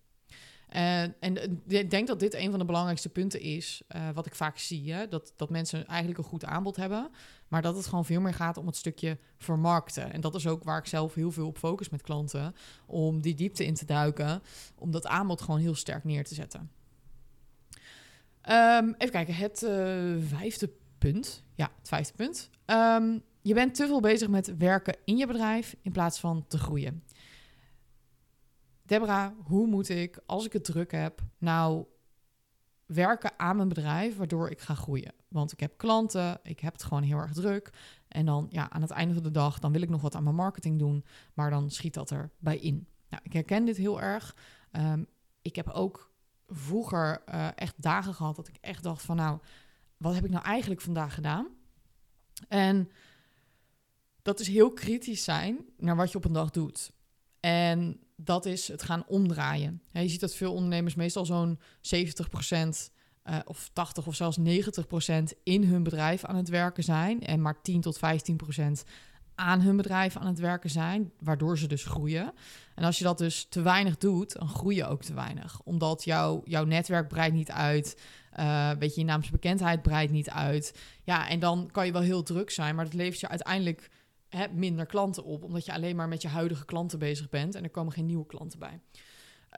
Uh, 0.75 1.03
en 1.03 1.61
ik 1.69 1.91
denk 1.91 2.07
dat 2.07 2.21
dit 2.21 2.35
een 2.35 2.51
van 2.51 2.59
de 2.59 2.65
belangrijkste 2.65 3.09
punten 3.09 3.41
is, 3.41 3.83
uh, 3.97 4.09
wat 4.15 4.27
ik 4.27 4.35
vaak 4.35 4.59
zie. 4.59 4.93
Hè? 4.93 5.09
Dat, 5.09 5.33
dat 5.37 5.51
mensen 5.51 5.87
eigenlijk 5.87 6.19
een 6.19 6.25
goed 6.25 6.45
aanbod 6.45 6.77
hebben, 6.77 7.11
maar 7.49 7.63
dat 7.63 7.77
het 7.77 7.87
gewoon 7.87 8.05
veel 8.05 8.21
meer 8.21 8.35
gaat 8.35 8.57
om 8.57 8.67
het 8.67 8.77
stukje 8.77 9.19
vermarkten. 9.37 10.13
En 10.13 10.21
dat 10.21 10.35
is 10.35 10.47
ook 10.47 10.65
waar 10.65 10.79
ik 10.79 10.87
zelf 10.87 11.15
heel 11.15 11.31
veel 11.31 11.47
op 11.47 11.59
focus 11.59 11.89
met 11.89 12.03
klanten, 12.03 12.55
om 12.87 13.21
die 13.21 13.35
diepte 13.35 13.65
in 13.65 13.75
te 13.75 13.85
duiken, 13.85 14.43
om 14.79 14.91
dat 14.91 15.07
aanbod 15.07 15.41
gewoon 15.41 15.61
heel 15.61 15.75
sterk 15.75 16.05
neer 16.05 16.25
te 16.25 16.35
zetten. 16.35 16.71
Um, 18.51 18.95
even 18.99 19.11
kijken, 19.11 19.35
het 19.35 19.59
vijfde 20.29 20.71
punt. 20.99 21.45
Ja, 21.55 21.71
het 21.79 21.89
vijfde 21.89 22.13
punt. 22.17 22.51
Um, 22.67 23.23
je 23.43 23.55
bent 23.55 23.75
te 23.75 23.87
veel 23.87 24.01
bezig 24.01 24.29
met 24.29 24.57
werken 24.57 24.97
in 25.05 25.17
je 25.17 25.27
bedrijf 25.27 25.77
in 25.83 25.93
plaats 25.93 26.21
van 26.21 26.45
te 26.49 26.59
groeien. 26.59 27.03
Deborah, 28.93 29.33
hoe 29.45 29.67
moet 29.67 29.89
ik, 29.89 30.21
als 30.27 30.45
ik 30.45 30.53
het 30.53 30.65
druk 30.65 30.93
heb, 30.93 31.23
nou 31.39 31.85
werken 32.87 33.39
aan 33.39 33.57
mijn 33.57 33.69
bedrijf, 33.69 34.17
waardoor 34.17 34.51
ik 34.51 34.61
ga 34.61 34.75
groeien? 34.75 35.13
Want 35.29 35.53
ik 35.53 35.61
heb 35.61 35.77
klanten, 35.77 36.41
ik 36.43 36.61
heb 36.61 36.73
het 36.73 36.83
gewoon 36.83 37.03
heel 37.03 37.19
erg 37.19 37.33
druk. 37.33 37.71
En 38.09 38.27
dan, 38.27 38.47
ja, 38.51 38.71
aan 38.71 38.83
het 38.83 38.91
einde 38.91 39.15
van 39.15 39.23
de 39.23 39.31
dag, 39.31 39.59
dan 39.59 39.73
wil 39.73 39.83
ik 39.83 39.89
nog 39.89 40.01
wat 40.01 40.15
aan 40.15 40.23
mijn 40.23 40.35
marketing 40.35 40.79
doen, 40.79 41.05
maar 41.35 41.51
dan 41.51 41.71
schiet 41.71 41.95
dat 41.95 42.11
erbij 42.11 42.59
in. 42.59 42.89
Nou, 43.09 43.23
ik 43.25 43.33
herken 43.33 43.65
dit 43.65 43.77
heel 43.77 44.01
erg. 44.01 44.37
Um, 44.73 45.07
ik 45.43 45.57
heb 45.57 45.69
ook 45.69 46.13
vroeger 46.49 47.23
uh, 47.29 47.49
echt 47.55 47.83
dagen 47.83 48.15
gehad 48.15 48.37
dat 48.37 48.49
ik 48.49 48.57
echt 48.61 48.83
dacht 48.83 49.03
van, 49.03 49.17
nou, 49.17 49.39
wat 49.97 50.15
heb 50.15 50.25
ik 50.25 50.31
nou 50.31 50.45
eigenlijk 50.45 50.81
vandaag 50.81 51.15
gedaan? 51.15 51.47
En 52.49 52.91
dat 54.23 54.41
is 54.41 54.49
heel 54.49 54.73
kritisch 54.73 55.25
zijn 55.25 55.65
naar 55.77 55.97
wat 55.97 56.11
je 56.13 56.19
op 56.19 56.25
een 56.25 56.33
dag 56.33 56.51
doet. 56.51 56.93
En 57.47 58.01
dat 58.17 58.47
is 58.47 58.69
het 58.69 58.83
gaan 58.83 59.07
omdraaien. 59.07 59.83
je 59.93 60.09
ziet 60.09 60.21
dat 60.21 60.35
veel 60.35 60.53
ondernemers 60.53 60.95
meestal 60.95 61.27
zo'n 61.27 61.59
70% 61.59 61.61
uh, 63.25 63.39
of 63.45 63.71
80 63.73 64.07
of 64.07 64.15
zelfs 64.15 64.39
90% 64.39 64.43
in 65.43 65.65
hun 65.65 65.83
bedrijf 65.83 66.25
aan 66.25 66.37
het 66.37 66.49
werken 66.49 66.85
zijn 66.85 67.21
en 67.21 67.43
maar 67.43 67.63
10 67.63 67.81
tot 67.81 67.97
15% 67.97 68.01
aan 69.35 69.61
hun 69.61 69.77
bedrijf 69.77 70.17
aan 70.17 70.27
het 70.27 70.39
werken 70.39 70.71
zijn, 70.71 71.13
waardoor 71.19 71.59
ze 71.59 71.67
dus 71.67 71.85
groeien. 71.85 72.33
En 72.75 72.85
als 72.85 72.99
je 72.99 73.05
dat 73.05 73.19
dus 73.19 73.47
te 73.49 73.63
weinig 73.63 73.97
doet, 73.99 74.33
dan 74.33 74.49
groei 74.49 74.77
je 74.77 74.87
ook 74.87 75.03
te 75.03 75.15
weinig, 75.15 75.61
omdat 75.65 76.05
jouw 76.05 76.43
jouw 76.45 76.65
netwerk 76.65 77.09
breidt 77.09 77.35
niet 77.35 77.51
uit, 77.51 78.01
uh, 78.39 78.71
weet 78.79 78.95
je, 78.95 79.01
je 79.01 79.07
naamsbekendheid 79.07 79.83
breidt 79.83 80.13
niet 80.13 80.31
uit. 80.31 80.79
Ja, 81.05 81.29
en 81.29 81.41
dan 81.41 81.69
kan 81.73 81.87
je 81.87 81.93
wel 81.93 82.03
heel 82.03 82.23
druk 82.23 82.51
zijn, 82.51 82.75
maar 82.75 82.85
dat 82.85 82.95
levert 82.95 83.21
je 83.21 83.29
uiteindelijk 83.29 83.91
hè, 84.37 84.47
minder 84.53 84.87
klanten 84.87 85.25
op, 85.25 85.45
omdat 85.45 85.65
je 85.65 85.73
alleen 85.73 85.97
maar 85.97 86.09
met 86.09 86.23
je 86.23 86.29
huidige 86.29 86.65
klanten 86.65 86.99
bezig 86.99 87.29
bent 87.29 87.55
en 87.55 87.63
er 87.63 87.71
komen 87.71 87.93
geen 87.93 88.07
nieuwe 88.07 88.27
klanten 88.27 88.59
bij. 88.59 88.81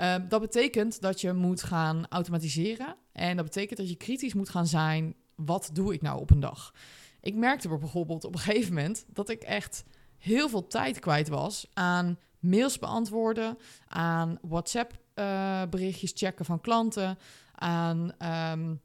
Uh, 0.00 0.28
dat 0.28 0.40
betekent 0.40 1.00
dat 1.00 1.20
je 1.20 1.32
moet 1.32 1.62
gaan 1.62 2.08
automatiseren 2.08 2.96
en 3.12 3.36
dat 3.36 3.44
betekent 3.44 3.78
dat 3.78 3.88
je 3.88 3.96
kritisch 3.96 4.34
moet 4.34 4.48
gaan 4.48 4.66
zijn, 4.66 5.14
wat 5.34 5.70
doe 5.72 5.94
ik 5.94 6.02
nou 6.02 6.20
op 6.20 6.30
een 6.30 6.40
dag? 6.40 6.74
Ik 7.20 7.34
merkte 7.34 7.68
bijvoorbeeld 7.68 8.24
op 8.24 8.34
een 8.34 8.40
gegeven 8.40 8.74
moment 8.74 9.04
dat 9.08 9.28
ik 9.28 9.42
echt 9.42 9.84
heel 10.18 10.48
veel 10.48 10.66
tijd 10.66 10.98
kwijt 10.98 11.28
was 11.28 11.66
aan 11.72 12.18
mails 12.38 12.78
beantwoorden, 12.78 13.58
aan 13.86 14.38
WhatsApp-berichtjes 14.42 16.12
eh, 16.12 16.18
checken 16.18 16.44
van 16.44 16.60
klanten, 16.60 17.18
aan 17.54 18.12
um, 18.52 18.80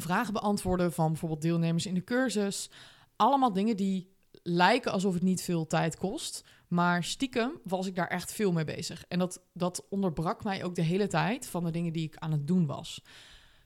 vragen 0.00 0.32
beantwoorden 0.32 0.92
van 0.92 1.08
bijvoorbeeld 1.08 1.42
deelnemers 1.42 1.86
in 1.86 1.94
de 1.94 2.04
cursus. 2.04 2.70
Allemaal 3.16 3.52
dingen 3.52 3.76
die 3.76 4.16
lijken 4.48 4.92
alsof 4.92 5.14
het 5.14 5.22
niet 5.22 5.42
veel 5.42 5.66
tijd 5.66 5.96
kost. 5.96 6.44
Maar 6.68 7.04
stiekem 7.04 7.60
was 7.64 7.86
ik 7.86 7.94
daar 7.94 8.08
echt 8.08 8.32
veel 8.32 8.52
mee 8.52 8.64
bezig. 8.64 9.04
En 9.08 9.18
dat, 9.18 9.42
dat 9.52 9.86
onderbrak 9.90 10.44
mij 10.44 10.64
ook 10.64 10.74
de 10.74 10.82
hele 10.82 11.06
tijd 11.06 11.46
van 11.46 11.64
de 11.64 11.70
dingen 11.70 11.92
die 11.92 12.06
ik 12.06 12.16
aan 12.16 12.32
het 12.32 12.46
doen 12.46 12.66
was. 12.66 13.02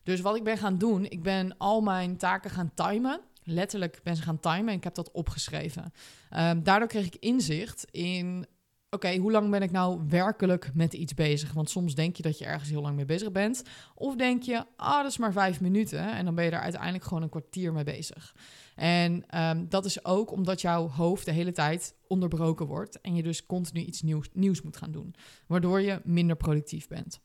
Dus 0.02 0.20
wat 0.20 0.36
ik 0.36 0.44
ben 0.44 0.58
gaan 0.58 0.78
doen, 0.78 1.04
ik 1.04 1.22
ben 1.22 1.56
al 1.58 1.80
mijn 1.80 2.16
taken 2.16 2.50
gaan 2.50 2.74
timen. 2.74 3.20
Letterlijk 3.44 4.00
ben 4.02 4.16
ze 4.16 4.22
gaan 4.22 4.40
timen 4.40 4.68
en 4.68 4.76
ik 4.76 4.84
heb 4.84 4.94
dat 4.94 5.10
opgeschreven. 5.10 5.92
Um, 6.36 6.62
daardoor 6.62 6.88
kreeg 6.88 7.06
ik 7.06 7.16
inzicht 7.16 7.84
in 7.90 8.46
oké, 8.94 9.16
hoe 9.16 9.30
lang 9.30 9.50
ben 9.50 9.62
ik 9.62 9.70
nou 9.70 10.00
werkelijk 10.08 10.70
met 10.74 10.92
iets 10.92 11.14
bezig? 11.14 11.52
Want 11.52 11.70
soms 11.70 11.94
denk 11.94 12.16
je 12.16 12.22
dat 12.22 12.38
je 12.38 12.44
ergens 12.44 12.70
heel 12.70 12.82
lang 12.82 12.96
mee 12.96 13.04
bezig 13.04 13.32
bent. 13.32 13.62
Of 13.94 14.16
denk 14.16 14.42
je, 14.42 14.64
ah, 14.76 15.02
dat 15.02 15.10
is 15.10 15.18
maar 15.18 15.32
vijf 15.32 15.60
minuten. 15.60 16.12
En 16.12 16.24
dan 16.24 16.34
ben 16.34 16.44
je 16.44 16.50
daar 16.50 16.60
uiteindelijk 16.60 17.04
gewoon 17.04 17.22
een 17.22 17.28
kwartier 17.28 17.72
mee 17.72 17.84
bezig. 17.84 18.36
En 18.74 19.40
um, 19.40 19.68
dat 19.68 19.84
is 19.84 20.04
ook 20.04 20.30
omdat 20.30 20.60
jouw 20.60 20.88
hoofd 20.88 21.24
de 21.24 21.32
hele 21.32 21.52
tijd 21.52 21.94
onderbroken 22.06 22.66
wordt. 22.66 23.00
En 23.00 23.14
je 23.14 23.22
dus 23.22 23.46
continu 23.46 23.80
iets 23.80 24.02
nieuws, 24.02 24.28
nieuws 24.32 24.62
moet 24.62 24.76
gaan 24.76 24.92
doen. 24.92 25.14
Waardoor 25.46 25.80
je 25.80 26.00
minder 26.04 26.36
productief 26.36 26.88
bent. 26.88 27.20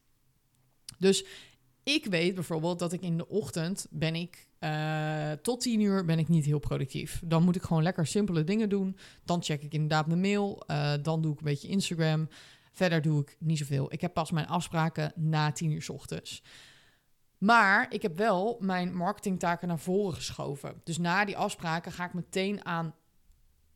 Dus 0.98 1.26
ik 1.84 2.06
weet 2.06 2.36
bijvoorbeeld 2.36 2.80
dat 2.80 2.94
ik 2.94 3.02
in 3.02 3.18
de 3.18 3.28
ochtend 3.28 3.88
ben 3.90 4.16
ik 4.16 4.47
uh, 4.60 5.32
tot 5.32 5.62
tien 5.62 5.80
uur 5.80 6.06
ben 6.06 6.20
ik 6.20 6.28
niet 6.28 6.46
heel 6.46 6.60
productief. 6.60 7.22
Dan 7.26 7.44
moet 7.44 7.56
ik 7.56 7.62
gewoon 7.62 7.84
lekker 7.84 8.08
simpele 8.08 8.44
dingen 8.44 8.70
doen. 8.70 8.98
Dan 9.24 9.44
check 9.44 9.64
ik 9.64 9.74
inderdaad 9.74 10.08
mijn 10.08 10.22
mail. 10.22 10.64
Uh, 10.68 10.94
dan 11.02 11.22
doe 11.22 11.32
ik 11.32 11.38
een 11.38 11.46
beetje 11.46 11.68
Instagram. 11.68 12.28
Verder 12.72 13.02
doe 13.02 13.22
ik 13.22 13.36
niet 13.40 13.58
zoveel. 13.58 13.94
Ik 13.94 14.02
heb 14.02 14.14
pas 14.14 14.32
mijn 14.32 14.48
afspraken 14.48 15.12
na 15.16 15.52
tien 15.52 15.72
uur 15.72 15.82
s 15.82 15.90
ochtends. 15.90 16.44
Maar 17.38 17.94
ik 17.94 18.02
heb 18.02 18.18
wel 18.18 18.58
mijn 18.60 18.96
marketingtaken 18.96 19.68
naar 19.68 19.80
voren 19.80 20.14
geschoven. 20.14 20.82
Dus 20.84 20.98
na 20.98 21.26
die 21.26 21.38
afspraken 21.38 21.92
ga 21.92 22.06
ik 22.06 22.14
meteen 22.14 22.66
aan, 22.66 22.96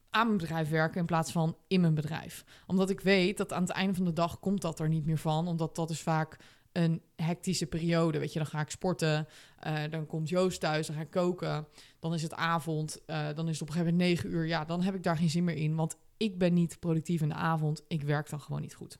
aan 0.09 0.25
mijn 0.27 0.37
bedrijf 0.37 0.69
werken 0.69 0.99
in 0.99 1.05
plaats 1.05 1.31
van 1.31 1.57
in 1.67 1.81
mijn 1.81 1.93
bedrijf. 1.93 2.43
Omdat 2.67 2.89
ik 2.89 3.01
weet 3.01 3.37
dat 3.37 3.53
aan 3.53 3.61
het 3.61 3.71
einde 3.71 3.93
van 3.95 4.05
de 4.05 4.13
dag 4.13 4.39
komt 4.39 4.61
dat 4.61 4.79
er 4.79 4.89
niet 4.89 5.05
meer 5.05 5.17
van. 5.17 5.47
Omdat 5.47 5.75
dat 5.75 5.89
is 5.89 6.01
vaak 6.01 6.37
een 6.71 7.01
hectische 7.15 7.65
periode. 7.65 8.19
Weet 8.19 8.33
je, 8.33 8.39
dan 8.39 8.47
ga 8.47 8.61
ik 8.61 8.69
sporten, 8.69 9.27
uh, 9.67 9.83
dan 9.89 10.05
komt 10.05 10.29
Joost 10.29 10.59
thuis, 10.59 10.87
dan 10.87 10.95
ga 10.95 11.01
ik 11.01 11.09
koken, 11.11 11.67
dan 11.99 12.13
is 12.13 12.21
het 12.21 12.33
avond, 12.33 12.99
uh, 13.07 13.27
dan 13.35 13.47
is 13.47 13.53
het 13.53 13.61
op 13.61 13.67
een 13.67 13.73
gegeven 13.73 13.97
moment 13.97 14.09
negen 14.09 14.31
uur. 14.31 14.47
Ja, 14.47 14.65
dan 14.65 14.81
heb 14.81 14.95
ik 14.95 15.03
daar 15.03 15.17
geen 15.17 15.29
zin 15.29 15.43
meer 15.43 15.55
in, 15.55 15.75
want 15.75 15.97
ik 16.17 16.37
ben 16.37 16.53
niet 16.53 16.79
productief 16.79 17.21
in 17.21 17.29
de 17.29 17.35
avond. 17.35 17.83
Ik 17.87 18.03
werk 18.03 18.29
dan 18.29 18.41
gewoon 18.41 18.61
niet 18.61 18.73
goed. 18.73 18.97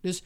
Dus 0.00 0.22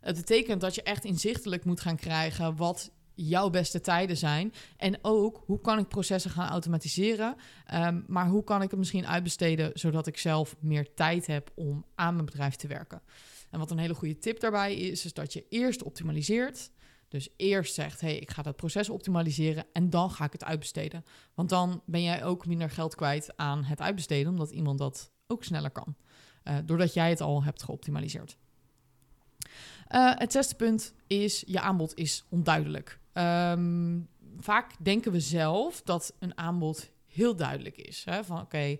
het 0.00 0.16
betekent 0.16 0.60
dat 0.60 0.74
je 0.74 0.82
echt 0.82 1.04
inzichtelijk 1.04 1.64
moet 1.64 1.80
gaan 1.80 1.96
krijgen 1.96 2.56
wat 2.56 2.92
jouw 3.14 3.50
beste 3.50 3.80
tijden 3.80 4.16
zijn. 4.16 4.52
En 4.76 4.98
ook 5.02 5.42
hoe 5.46 5.60
kan 5.60 5.78
ik 5.78 5.88
processen 5.88 6.30
gaan 6.30 6.48
automatiseren. 6.48 7.36
Um, 7.74 8.04
maar 8.06 8.28
hoe 8.28 8.44
kan 8.44 8.62
ik 8.62 8.70
het 8.70 8.78
misschien 8.78 9.06
uitbesteden 9.06 9.70
zodat 9.74 10.06
ik 10.06 10.18
zelf 10.18 10.56
meer 10.60 10.94
tijd 10.94 11.26
heb 11.26 11.52
om 11.54 11.84
aan 11.94 12.14
mijn 12.14 12.26
bedrijf 12.26 12.56
te 12.56 12.66
werken. 12.66 13.02
En 13.52 13.58
wat 13.58 13.70
een 13.70 13.78
hele 13.78 13.94
goede 13.94 14.18
tip 14.18 14.40
daarbij 14.40 14.74
is, 14.76 15.04
is 15.04 15.12
dat 15.12 15.32
je 15.32 15.46
eerst 15.48 15.82
optimaliseert. 15.82 16.70
Dus 17.08 17.28
eerst 17.36 17.74
zegt, 17.74 18.00
hey, 18.00 18.16
ik 18.16 18.30
ga 18.30 18.42
dat 18.42 18.56
proces 18.56 18.88
optimaliseren 18.88 19.64
en 19.72 19.90
dan 19.90 20.10
ga 20.10 20.24
ik 20.24 20.32
het 20.32 20.44
uitbesteden. 20.44 21.04
Want 21.34 21.48
dan 21.48 21.82
ben 21.86 22.02
jij 22.02 22.24
ook 22.24 22.46
minder 22.46 22.70
geld 22.70 22.94
kwijt 22.94 23.36
aan 23.36 23.64
het 23.64 23.80
uitbesteden, 23.80 24.30
omdat 24.30 24.50
iemand 24.50 24.78
dat 24.78 25.10
ook 25.26 25.44
sneller 25.44 25.70
kan. 25.70 25.96
Uh, 26.44 26.56
doordat 26.64 26.94
jij 26.94 27.10
het 27.10 27.20
al 27.20 27.44
hebt 27.44 27.62
geoptimaliseerd. 27.62 28.36
Uh, 29.90 30.12
het 30.14 30.32
zesde 30.32 30.54
punt 30.54 30.94
is, 31.06 31.42
je 31.46 31.60
aanbod 31.60 31.94
is 31.94 32.24
onduidelijk. 32.28 32.98
Um, 33.12 34.08
vaak 34.38 34.72
denken 34.78 35.12
we 35.12 35.20
zelf 35.20 35.82
dat 35.82 36.14
een 36.18 36.38
aanbod 36.38 36.90
heel 37.06 37.36
duidelijk 37.36 37.76
is. 37.76 38.04
Hè? 38.04 38.24
Van 38.24 38.40
oké, 38.40 38.78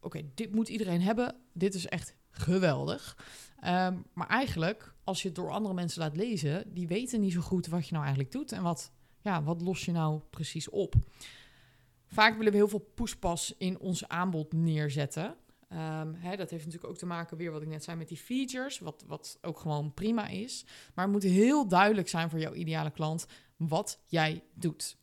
oké, 0.00 0.22
dit 0.34 0.54
moet 0.54 0.68
iedereen 0.68 1.02
hebben. 1.02 1.34
Dit 1.52 1.74
is 1.74 1.86
echt 1.86 2.14
geweldig. 2.30 3.16
Ehm, 3.60 3.96
maar 4.12 4.28
eigenlijk, 4.28 4.94
als 5.04 5.22
je 5.22 5.28
het 5.28 5.36
door 5.36 5.50
andere 5.50 5.74
mensen 5.74 6.00
laat 6.00 6.16
lezen, 6.16 6.74
die 6.74 6.86
weten 6.86 7.20
niet 7.20 7.32
zo 7.32 7.40
goed 7.40 7.66
wat 7.66 7.84
je 7.84 7.92
nou 7.92 8.04
eigenlijk 8.04 8.32
doet 8.32 8.52
en 8.52 8.62
wat, 8.62 8.92
ja, 9.20 9.42
wat 9.42 9.60
los 9.60 9.84
je 9.84 9.92
nou 9.92 10.20
precies 10.30 10.68
op. 10.68 10.94
Vaak 12.06 12.36
willen 12.36 12.52
we 12.52 12.58
heel 12.58 12.68
veel 12.68 12.90
poespas 12.94 13.54
in 13.58 13.78
ons 13.78 14.08
aanbod 14.08 14.52
neerzetten. 14.52 15.36
Um, 15.72 16.14
hè, 16.14 16.36
dat 16.36 16.50
heeft 16.50 16.64
natuurlijk 16.64 16.92
ook 16.92 16.98
te 16.98 17.06
maken 17.06 17.36
weer 17.36 17.50
wat 17.50 17.62
ik 17.62 17.68
net 17.68 17.84
zei 17.84 17.96
met 17.96 18.08
die 18.08 18.16
features, 18.16 18.78
wat, 18.78 19.04
wat 19.06 19.38
ook 19.42 19.58
gewoon 19.58 19.94
prima 19.94 20.26
is. 20.28 20.64
Maar 20.94 21.04
het 21.04 21.12
moet 21.14 21.22
heel 21.22 21.68
duidelijk 21.68 22.08
zijn 22.08 22.30
voor 22.30 22.38
jouw 22.38 22.52
ideale 22.52 22.90
klant 22.90 23.26
wat 23.56 24.00
jij 24.06 24.42
doet. 24.54 24.96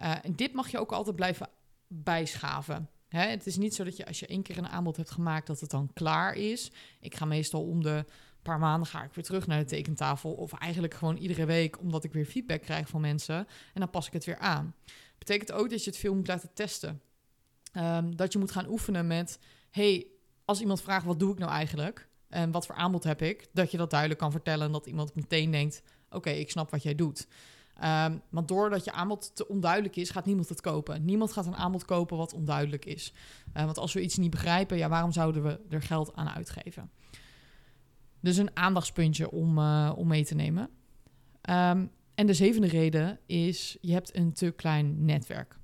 Uh, 0.00 0.24
en 0.24 0.36
dit 0.36 0.52
mag 0.52 0.70
je 0.70 0.78
ook 0.78 0.92
altijd 0.92 1.16
blijven 1.16 1.48
bijschaven. 1.86 2.88
Hè, 3.14 3.28
het 3.28 3.46
is 3.46 3.56
niet 3.56 3.74
zo 3.74 3.84
dat 3.84 3.96
je 3.96 4.06
als 4.06 4.20
je 4.20 4.26
één 4.26 4.42
keer 4.42 4.58
een 4.58 4.68
aanbod 4.68 4.96
hebt 4.96 5.10
gemaakt 5.10 5.46
dat 5.46 5.60
het 5.60 5.70
dan 5.70 5.90
klaar 5.92 6.34
is. 6.34 6.70
Ik 7.00 7.14
ga 7.14 7.24
meestal 7.24 7.62
om 7.62 7.82
de 7.82 8.04
paar 8.42 8.58
maanden 8.58 8.88
ga 8.88 9.04
ik 9.04 9.14
weer 9.14 9.24
terug 9.24 9.46
naar 9.46 9.58
de 9.58 9.64
tekentafel. 9.64 10.32
Of 10.32 10.52
eigenlijk 10.52 10.94
gewoon 10.94 11.16
iedere 11.16 11.44
week, 11.44 11.80
omdat 11.80 12.04
ik 12.04 12.12
weer 12.12 12.24
feedback 12.24 12.62
krijg 12.62 12.88
van 12.88 13.00
mensen. 13.00 13.36
En 13.74 13.80
dan 13.80 13.90
pas 13.90 14.06
ik 14.06 14.12
het 14.12 14.24
weer 14.24 14.38
aan. 14.38 14.74
Betekent 15.18 15.52
ook 15.52 15.70
dat 15.70 15.84
je 15.84 15.90
het 15.90 15.98
veel 15.98 16.14
moet 16.14 16.26
laten 16.26 16.50
testen. 16.54 17.00
Um, 17.76 18.16
dat 18.16 18.32
je 18.32 18.38
moet 18.38 18.50
gaan 18.50 18.68
oefenen 18.68 19.06
met 19.06 19.38
hey, 19.70 20.06
als 20.44 20.60
iemand 20.60 20.82
vraagt 20.82 21.06
wat 21.06 21.18
doe 21.18 21.32
ik 21.32 21.38
nou 21.38 21.50
eigenlijk 21.50 22.08
en 22.28 22.50
wat 22.50 22.66
voor 22.66 22.74
aanbod 22.74 23.04
heb 23.04 23.22
ik, 23.22 23.46
dat 23.52 23.70
je 23.70 23.76
dat 23.76 23.90
duidelijk 23.90 24.20
kan 24.20 24.30
vertellen 24.30 24.66
en 24.66 24.72
dat 24.72 24.86
iemand 24.86 25.14
meteen 25.14 25.50
denkt, 25.50 25.82
oké, 26.10 26.30
ik 26.30 26.50
snap 26.50 26.70
wat 26.70 26.82
jij 26.82 26.94
doet. 26.94 27.26
Um, 27.84 28.22
want 28.30 28.48
doordat 28.48 28.84
je 28.84 28.92
aanbod 28.92 29.36
te 29.36 29.48
onduidelijk 29.48 29.96
is, 29.96 30.10
gaat 30.10 30.26
niemand 30.26 30.48
het 30.48 30.60
kopen. 30.60 31.04
Niemand 31.04 31.32
gaat 31.32 31.46
een 31.46 31.56
aanbod 31.56 31.84
kopen 31.84 32.16
wat 32.16 32.32
onduidelijk 32.32 32.84
is. 32.84 33.12
Uh, 33.56 33.64
want 33.64 33.78
als 33.78 33.92
we 33.92 34.02
iets 34.02 34.16
niet 34.16 34.30
begrijpen, 34.30 34.76
ja, 34.76 34.88
waarom 34.88 35.12
zouden 35.12 35.42
we 35.42 35.60
er 35.68 35.82
geld 35.82 36.14
aan 36.14 36.28
uitgeven? 36.28 36.90
Dus 38.20 38.36
een 38.36 38.56
aandachtspuntje 38.56 39.30
om, 39.30 39.58
uh, 39.58 39.92
om 39.96 40.08
mee 40.08 40.24
te 40.24 40.34
nemen. 40.34 40.62
Um, 41.50 41.90
en 42.14 42.26
de 42.26 42.34
zevende 42.34 42.68
reden 42.68 43.18
is, 43.26 43.78
je 43.80 43.92
hebt 43.92 44.16
een 44.16 44.32
te 44.32 44.50
klein 44.50 45.04
netwerk 45.04 45.58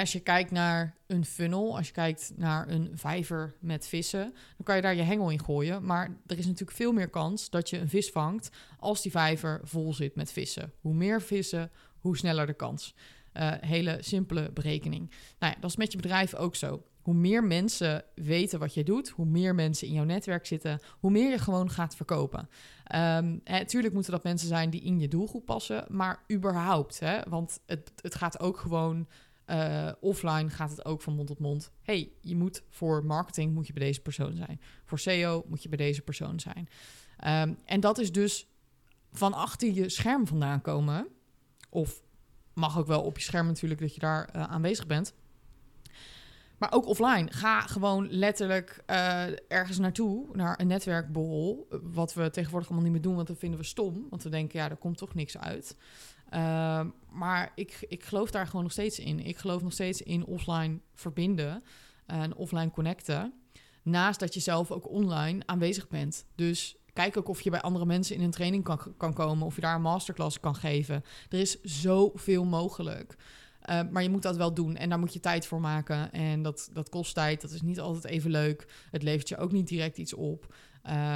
als 0.00 0.12
je 0.12 0.20
kijkt 0.20 0.50
naar 0.50 0.96
een 1.06 1.24
funnel, 1.24 1.76
als 1.76 1.86
je 1.86 1.92
kijkt 1.92 2.32
naar 2.36 2.68
een 2.68 2.90
vijver 2.94 3.54
met 3.60 3.86
vissen, 3.86 4.34
dan 4.56 4.64
kan 4.64 4.76
je 4.76 4.82
daar 4.82 4.94
je 4.94 5.02
hengel 5.02 5.30
in 5.30 5.44
gooien. 5.44 5.84
Maar 5.84 6.16
er 6.26 6.38
is 6.38 6.46
natuurlijk 6.46 6.76
veel 6.76 6.92
meer 6.92 7.08
kans 7.08 7.50
dat 7.50 7.70
je 7.70 7.78
een 7.78 7.88
vis 7.88 8.10
vangt 8.10 8.50
als 8.78 9.02
die 9.02 9.10
vijver 9.10 9.60
vol 9.62 9.94
zit 9.94 10.14
met 10.14 10.32
vissen. 10.32 10.72
Hoe 10.80 10.94
meer 10.94 11.22
vissen, 11.22 11.70
hoe 11.98 12.16
sneller 12.16 12.46
de 12.46 12.54
kans. 12.54 12.94
Uh, 13.34 13.52
hele 13.60 13.98
simpele 14.00 14.50
berekening. 14.50 15.10
Nou 15.38 15.52
ja, 15.52 15.60
dat 15.60 15.70
is 15.70 15.76
met 15.76 15.92
je 15.92 15.98
bedrijf 15.98 16.34
ook 16.34 16.56
zo. 16.56 16.82
Hoe 17.02 17.14
meer 17.14 17.44
mensen 17.44 18.04
weten 18.14 18.58
wat 18.58 18.74
je 18.74 18.84
doet, 18.84 19.08
hoe 19.08 19.26
meer 19.26 19.54
mensen 19.54 19.86
in 19.86 19.92
jouw 19.92 20.04
netwerk 20.04 20.46
zitten, 20.46 20.80
hoe 20.98 21.10
meer 21.10 21.30
je 21.30 21.38
gewoon 21.38 21.70
gaat 21.70 21.96
verkopen. 21.96 22.48
Um, 22.96 23.42
tuurlijk 23.66 23.94
moeten 23.94 24.12
dat 24.12 24.24
mensen 24.24 24.48
zijn 24.48 24.70
die 24.70 24.82
in 24.82 25.00
je 25.00 25.08
doelgroep 25.08 25.44
passen, 25.44 25.84
maar 25.88 26.24
überhaupt. 26.32 27.00
Hè, 27.00 27.20
want 27.28 27.60
het, 27.66 27.92
het 27.96 28.14
gaat 28.14 28.40
ook 28.40 28.58
gewoon 28.58 29.06
uh, 29.52 29.92
offline 30.00 30.50
gaat 30.50 30.70
het 30.70 30.84
ook 30.84 31.02
van 31.02 31.14
mond 31.14 31.28
tot 31.28 31.38
mond. 31.38 31.72
hey, 31.82 32.12
je 32.20 32.36
moet 32.36 32.62
voor 32.68 33.04
marketing 33.04 33.54
moet 33.54 33.66
je 33.66 33.72
bij 33.72 33.84
deze 33.84 34.00
persoon 34.00 34.36
zijn. 34.36 34.60
Voor 34.84 34.98
SEO 34.98 35.44
moet 35.46 35.62
je 35.62 35.68
bij 35.68 35.78
deze 35.78 36.02
persoon 36.02 36.40
zijn. 36.40 36.68
Um, 37.48 37.58
en 37.64 37.80
dat 37.80 37.98
is 37.98 38.12
dus 38.12 38.46
van 39.12 39.32
achter 39.32 39.72
je 39.72 39.88
scherm 39.88 40.26
vandaan 40.26 40.60
komen. 40.60 41.08
Of 41.70 42.02
mag 42.54 42.78
ook 42.78 42.86
wel 42.86 43.02
op 43.02 43.16
je 43.16 43.22
scherm 43.22 43.46
natuurlijk 43.46 43.80
dat 43.80 43.94
je 43.94 44.00
daar 44.00 44.30
uh, 44.36 44.42
aanwezig 44.42 44.86
bent. 44.86 45.14
Maar 46.58 46.72
ook 46.72 46.86
offline. 46.86 47.32
Ga 47.32 47.60
gewoon 47.60 48.10
letterlijk 48.10 48.82
uh, 48.90 49.26
ergens 49.48 49.78
naartoe, 49.78 50.26
naar 50.32 50.60
een 50.60 50.66
netwerkborrel. 50.66 51.66
Wat 51.82 52.14
we 52.14 52.30
tegenwoordig 52.30 52.68
allemaal 52.68 52.84
niet 52.84 52.94
meer 52.94 53.02
doen, 53.02 53.14
want 53.14 53.26
dat 53.26 53.38
vinden 53.38 53.58
we 53.58 53.64
stom. 53.64 54.06
Want 54.10 54.22
we 54.22 54.28
denken, 54.28 54.58
ja, 54.58 54.70
er 54.70 54.76
komt 54.76 54.98
toch 54.98 55.14
niks 55.14 55.38
uit. 55.38 55.76
Ehm, 56.32 56.88
maar 57.10 57.52
ik, 57.54 57.84
ik 57.88 58.04
geloof 58.04 58.30
daar 58.30 58.46
gewoon 58.46 58.62
nog 58.62 58.72
steeds 58.72 58.98
in. 58.98 59.20
Ik 59.20 59.36
geloof 59.38 59.62
nog 59.62 59.72
steeds 59.72 60.02
in 60.02 60.24
offline 60.24 60.78
verbinden 60.94 61.62
en 62.06 62.36
offline 62.36 62.70
connecten. 62.70 63.32
Naast 63.82 64.20
dat 64.20 64.34
je 64.34 64.40
zelf 64.40 64.70
ook 64.70 64.90
online 64.90 65.42
aanwezig 65.46 65.88
bent. 65.88 66.24
Dus 66.34 66.76
kijk 66.92 67.16
ook 67.16 67.28
of 67.28 67.40
je 67.40 67.50
bij 67.50 67.60
andere 67.60 67.86
mensen 67.86 68.16
in 68.16 68.22
een 68.22 68.30
training 68.30 68.64
kan, 68.64 68.80
kan 68.96 69.14
komen. 69.14 69.46
Of 69.46 69.54
je 69.54 69.60
daar 69.60 69.74
een 69.74 69.82
masterclass 69.82 70.40
kan 70.40 70.54
geven. 70.54 71.04
Er 71.28 71.38
is 71.38 71.60
zoveel 71.60 72.44
mogelijk. 72.44 73.16
Uh, 73.70 73.80
maar 73.90 74.02
je 74.02 74.10
moet 74.10 74.22
dat 74.22 74.36
wel 74.36 74.54
doen 74.54 74.76
en 74.76 74.88
daar 74.88 74.98
moet 74.98 75.12
je 75.12 75.20
tijd 75.20 75.46
voor 75.46 75.60
maken. 75.60 76.12
En 76.12 76.42
dat, 76.42 76.70
dat 76.72 76.88
kost 76.88 77.14
tijd, 77.14 77.40
dat 77.40 77.50
is 77.50 77.62
niet 77.62 77.80
altijd 77.80 78.04
even 78.04 78.30
leuk. 78.30 78.66
Het 78.90 79.02
levert 79.02 79.28
je 79.28 79.36
ook 79.36 79.52
niet 79.52 79.68
direct 79.68 79.98
iets 79.98 80.14
op. 80.14 80.54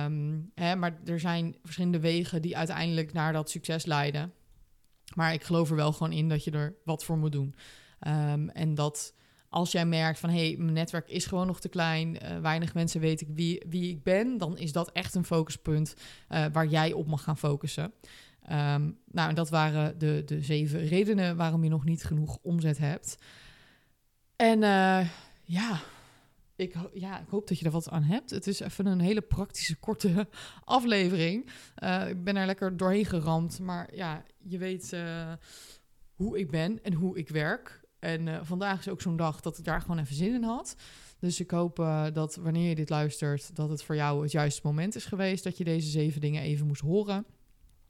Um, 0.04 0.50
hè, 0.54 0.76
maar 0.76 0.98
er 1.04 1.20
zijn 1.20 1.56
verschillende 1.62 2.00
wegen 2.00 2.42
die 2.42 2.56
uiteindelijk 2.56 3.12
naar 3.12 3.32
dat 3.32 3.50
succes 3.50 3.84
leiden. 3.84 4.32
Maar 5.16 5.32
ik 5.32 5.44
geloof 5.44 5.70
er 5.70 5.76
wel 5.76 5.92
gewoon 5.92 6.12
in 6.12 6.28
dat 6.28 6.44
je 6.44 6.50
er 6.50 6.74
wat 6.84 7.04
voor 7.04 7.18
moet 7.18 7.32
doen. 7.32 7.54
Um, 8.06 8.48
en 8.48 8.74
dat 8.74 9.14
als 9.48 9.72
jij 9.72 9.86
merkt 9.86 10.18
van 10.18 10.30
hé, 10.30 10.46
hey, 10.46 10.56
mijn 10.58 10.72
netwerk 10.72 11.08
is 11.08 11.26
gewoon 11.26 11.46
nog 11.46 11.60
te 11.60 11.68
klein, 11.68 12.16
uh, 12.22 12.38
weinig 12.38 12.74
mensen 12.74 13.00
weten 13.00 13.34
wie, 13.34 13.64
wie 13.68 13.90
ik 13.90 14.02
ben, 14.02 14.38
dan 14.38 14.58
is 14.58 14.72
dat 14.72 14.92
echt 14.92 15.14
een 15.14 15.24
focuspunt 15.24 15.94
uh, 16.28 16.44
waar 16.52 16.66
jij 16.66 16.92
op 16.92 17.06
mag 17.06 17.22
gaan 17.22 17.38
focussen. 17.38 17.92
Um, 18.50 18.98
nou, 19.10 19.28
en 19.28 19.34
dat 19.34 19.50
waren 19.50 19.98
de, 19.98 20.22
de 20.26 20.42
zeven 20.42 20.86
redenen 20.86 21.36
waarom 21.36 21.64
je 21.64 21.70
nog 21.70 21.84
niet 21.84 22.04
genoeg 22.04 22.38
omzet 22.42 22.78
hebt. 22.78 23.16
En 24.36 24.62
uh, 24.62 25.08
ja, 25.42 25.80
ik, 26.56 26.74
ja, 26.92 27.20
ik 27.20 27.28
hoop 27.28 27.48
dat 27.48 27.58
je 27.58 27.64
er 27.64 27.70
wat 27.70 27.88
aan 27.88 28.02
hebt. 28.02 28.30
Het 28.30 28.46
is 28.46 28.60
even 28.60 28.86
een 28.86 29.00
hele 29.00 29.20
praktische, 29.20 29.76
korte 29.76 30.28
aflevering. 30.64 31.50
Uh, 31.78 32.08
ik 32.08 32.24
ben 32.24 32.36
er 32.36 32.46
lekker 32.46 32.76
doorheen 32.76 33.04
geramd. 33.04 33.58
Maar 33.58 33.94
ja, 33.94 34.24
je 34.42 34.58
weet 34.58 34.92
uh, 34.92 35.32
hoe 36.14 36.38
ik 36.38 36.50
ben 36.50 36.82
en 36.82 36.92
hoe 36.92 37.18
ik 37.18 37.28
werk. 37.28 37.80
En 37.98 38.26
uh, 38.26 38.38
vandaag 38.42 38.78
is 38.78 38.88
ook 38.88 39.00
zo'n 39.00 39.16
dag 39.16 39.40
dat 39.40 39.58
ik 39.58 39.64
daar 39.64 39.80
gewoon 39.80 39.98
even 39.98 40.14
zin 40.14 40.34
in 40.34 40.42
had. 40.42 40.76
Dus 41.18 41.40
ik 41.40 41.50
hoop 41.50 41.76
dat 42.12 42.36
wanneer 42.36 42.68
je 42.68 42.74
dit 42.74 42.90
luistert, 42.90 43.56
dat 43.56 43.68
het 43.68 43.82
voor 43.82 43.94
jou 43.94 44.22
het 44.22 44.32
juiste 44.32 44.60
moment 44.64 44.94
is 44.94 45.04
geweest. 45.04 45.44
Dat 45.44 45.56
je 45.58 45.64
deze 45.64 45.88
zeven 45.88 46.20
dingen 46.20 46.42
even 46.42 46.66
moest 46.66 46.80
horen. 46.80 47.26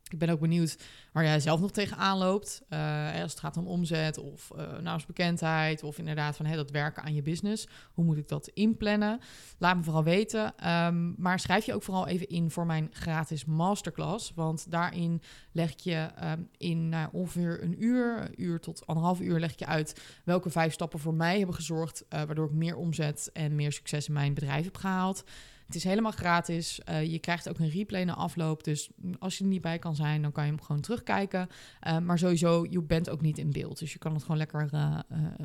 Ik 0.09 0.19
ben 0.19 0.29
ook 0.29 0.41
benieuwd 0.41 0.79
waar 1.13 1.25
jij 1.25 1.41
zelf 1.41 1.61
nog 1.61 1.71
tegenaan 1.71 2.19
loopt. 2.19 2.63
Uh, 2.71 3.21
als 3.23 3.31
het 3.31 3.41
gaat 3.41 3.57
om 3.57 3.67
omzet 3.67 4.19
of 4.19 4.51
uh, 4.57 4.79
naamsbekendheid 4.79 5.83
of 5.83 5.99
inderdaad 5.99 6.37
van 6.37 6.47
hey, 6.47 6.57
dat 6.57 6.71
werken 6.71 7.03
aan 7.03 7.15
je 7.15 7.23
business. 7.23 7.69
Hoe 7.93 8.05
moet 8.05 8.17
ik 8.17 8.29
dat 8.29 8.49
inplannen? 8.49 9.21
Laat 9.59 9.77
me 9.77 9.83
vooral 9.83 10.05
weten. 10.05 10.71
Um, 10.71 11.15
maar 11.19 11.41
schrijf 11.41 11.67
je 11.67 11.75
ook 11.75 11.83
vooral 11.83 12.07
even 12.07 12.29
in 12.29 12.51
voor 12.51 12.67
mijn 12.67 12.89
gratis 12.91 13.45
masterclass. 13.45 14.33
Want 14.35 14.71
daarin 14.71 15.23
leg 15.53 15.73
je 15.83 16.09
um, 16.25 16.49
in 16.57 16.89
nou, 16.89 17.09
ongeveer 17.13 17.63
een 17.63 17.85
uur, 17.85 18.21
een 18.21 18.43
uur 18.43 18.61
tot 18.61 18.87
anderhalf 18.87 19.21
uur 19.21 19.41
leg 19.41 19.59
je 19.59 19.67
uit 19.67 20.01
welke 20.25 20.51
vijf 20.51 20.73
stappen 20.73 20.99
voor 20.99 21.15
mij 21.15 21.37
hebben 21.37 21.55
gezorgd. 21.55 22.03
Uh, 22.03 22.23
waardoor 22.23 22.47
ik 22.47 22.53
meer 22.53 22.77
omzet 22.77 23.31
en 23.33 23.55
meer 23.55 23.73
succes 23.73 24.07
in 24.07 24.15
mijn 24.15 24.35
bedrijf 24.35 24.65
heb 24.65 24.77
gehaald. 24.77 25.25
Het 25.67 25.75
is 25.75 25.85
helemaal 25.85 26.13
gratis. 26.13 26.81
Uh, 26.89 27.05
je 27.05 27.19
krijgt 27.19 27.49
ook 27.49 27.59
een 27.59 27.69
replay 27.69 28.05
na 28.05 28.15
afloop. 28.15 28.65
Dus 28.65 28.91
als 29.19 29.39
je 29.39 29.45
er 29.45 29.51
niet 29.51 29.61
bij 29.61 29.79
kan 29.79 29.95
zijn, 29.95 30.23
dan 30.23 30.33
kan 30.33 30.45
je 30.45 30.51
hem 30.51 30.63
gewoon 30.63 30.81
terugkijken. 30.81 31.49
Uh, 31.87 31.99
maar 31.99 32.19
sowieso, 32.19 32.67
je 32.71 32.83
bent 32.83 33.11
ook 33.11 33.21
niet 33.21 33.39
in 33.39 33.53
beeld. 33.53 33.79
Dus 33.79 33.93
je 33.93 33.99
kan 33.99 34.13
het 34.13 34.23
gewoon 34.23 34.37
lekker 34.37 34.69
uh, 34.73 34.99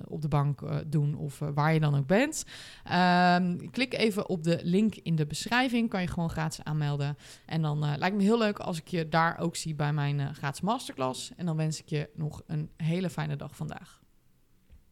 op 0.08 0.22
de 0.22 0.28
bank 0.28 0.62
doen 0.88 1.16
of 1.16 1.40
waar 1.40 1.74
je 1.74 1.80
dan 1.80 1.96
ook 1.96 2.08
bent. 2.08 2.44
Ehm, 2.84 3.58
klik 3.72 3.94
even 3.94 4.30
op 4.30 4.44
de 4.44 4.60
link 4.64 4.96
in 4.96 5.16
de 5.16 5.26
beschrijving. 5.26 5.90
Kan 5.90 6.02
je 6.02 6.08
gewoon 6.08 6.30
gratis 6.30 6.64
aanmelden. 6.64 7.18
En 7.46 7.62
dan 7.62 7.98
lijkt 7.98 8.16
me 8.16 8.24
heel 8.24 8.38
leuk 8.38 8.60
als 8.60 8.78
ik 8.78 8.88
je 8.88 9.10
daar 9.10 9.40
ook 9.40 9.56
zie 9.56 9.76
bij 9.76 9.94
mijn 9.94 10.36
gratis 10.36 10.62
masterclass. 10.62 11.32
En 11.36 11.46
dan 11.46 11.58
wens 11.58 11.80
ik 11.80 11.90
je 11.90 12.10
nog 12.14 12.42
een 12.48 12.70
hele 12.78 13.10
fijne 13.10 13.36
dag 13.36 13.56
vandaag. 13.56 14.01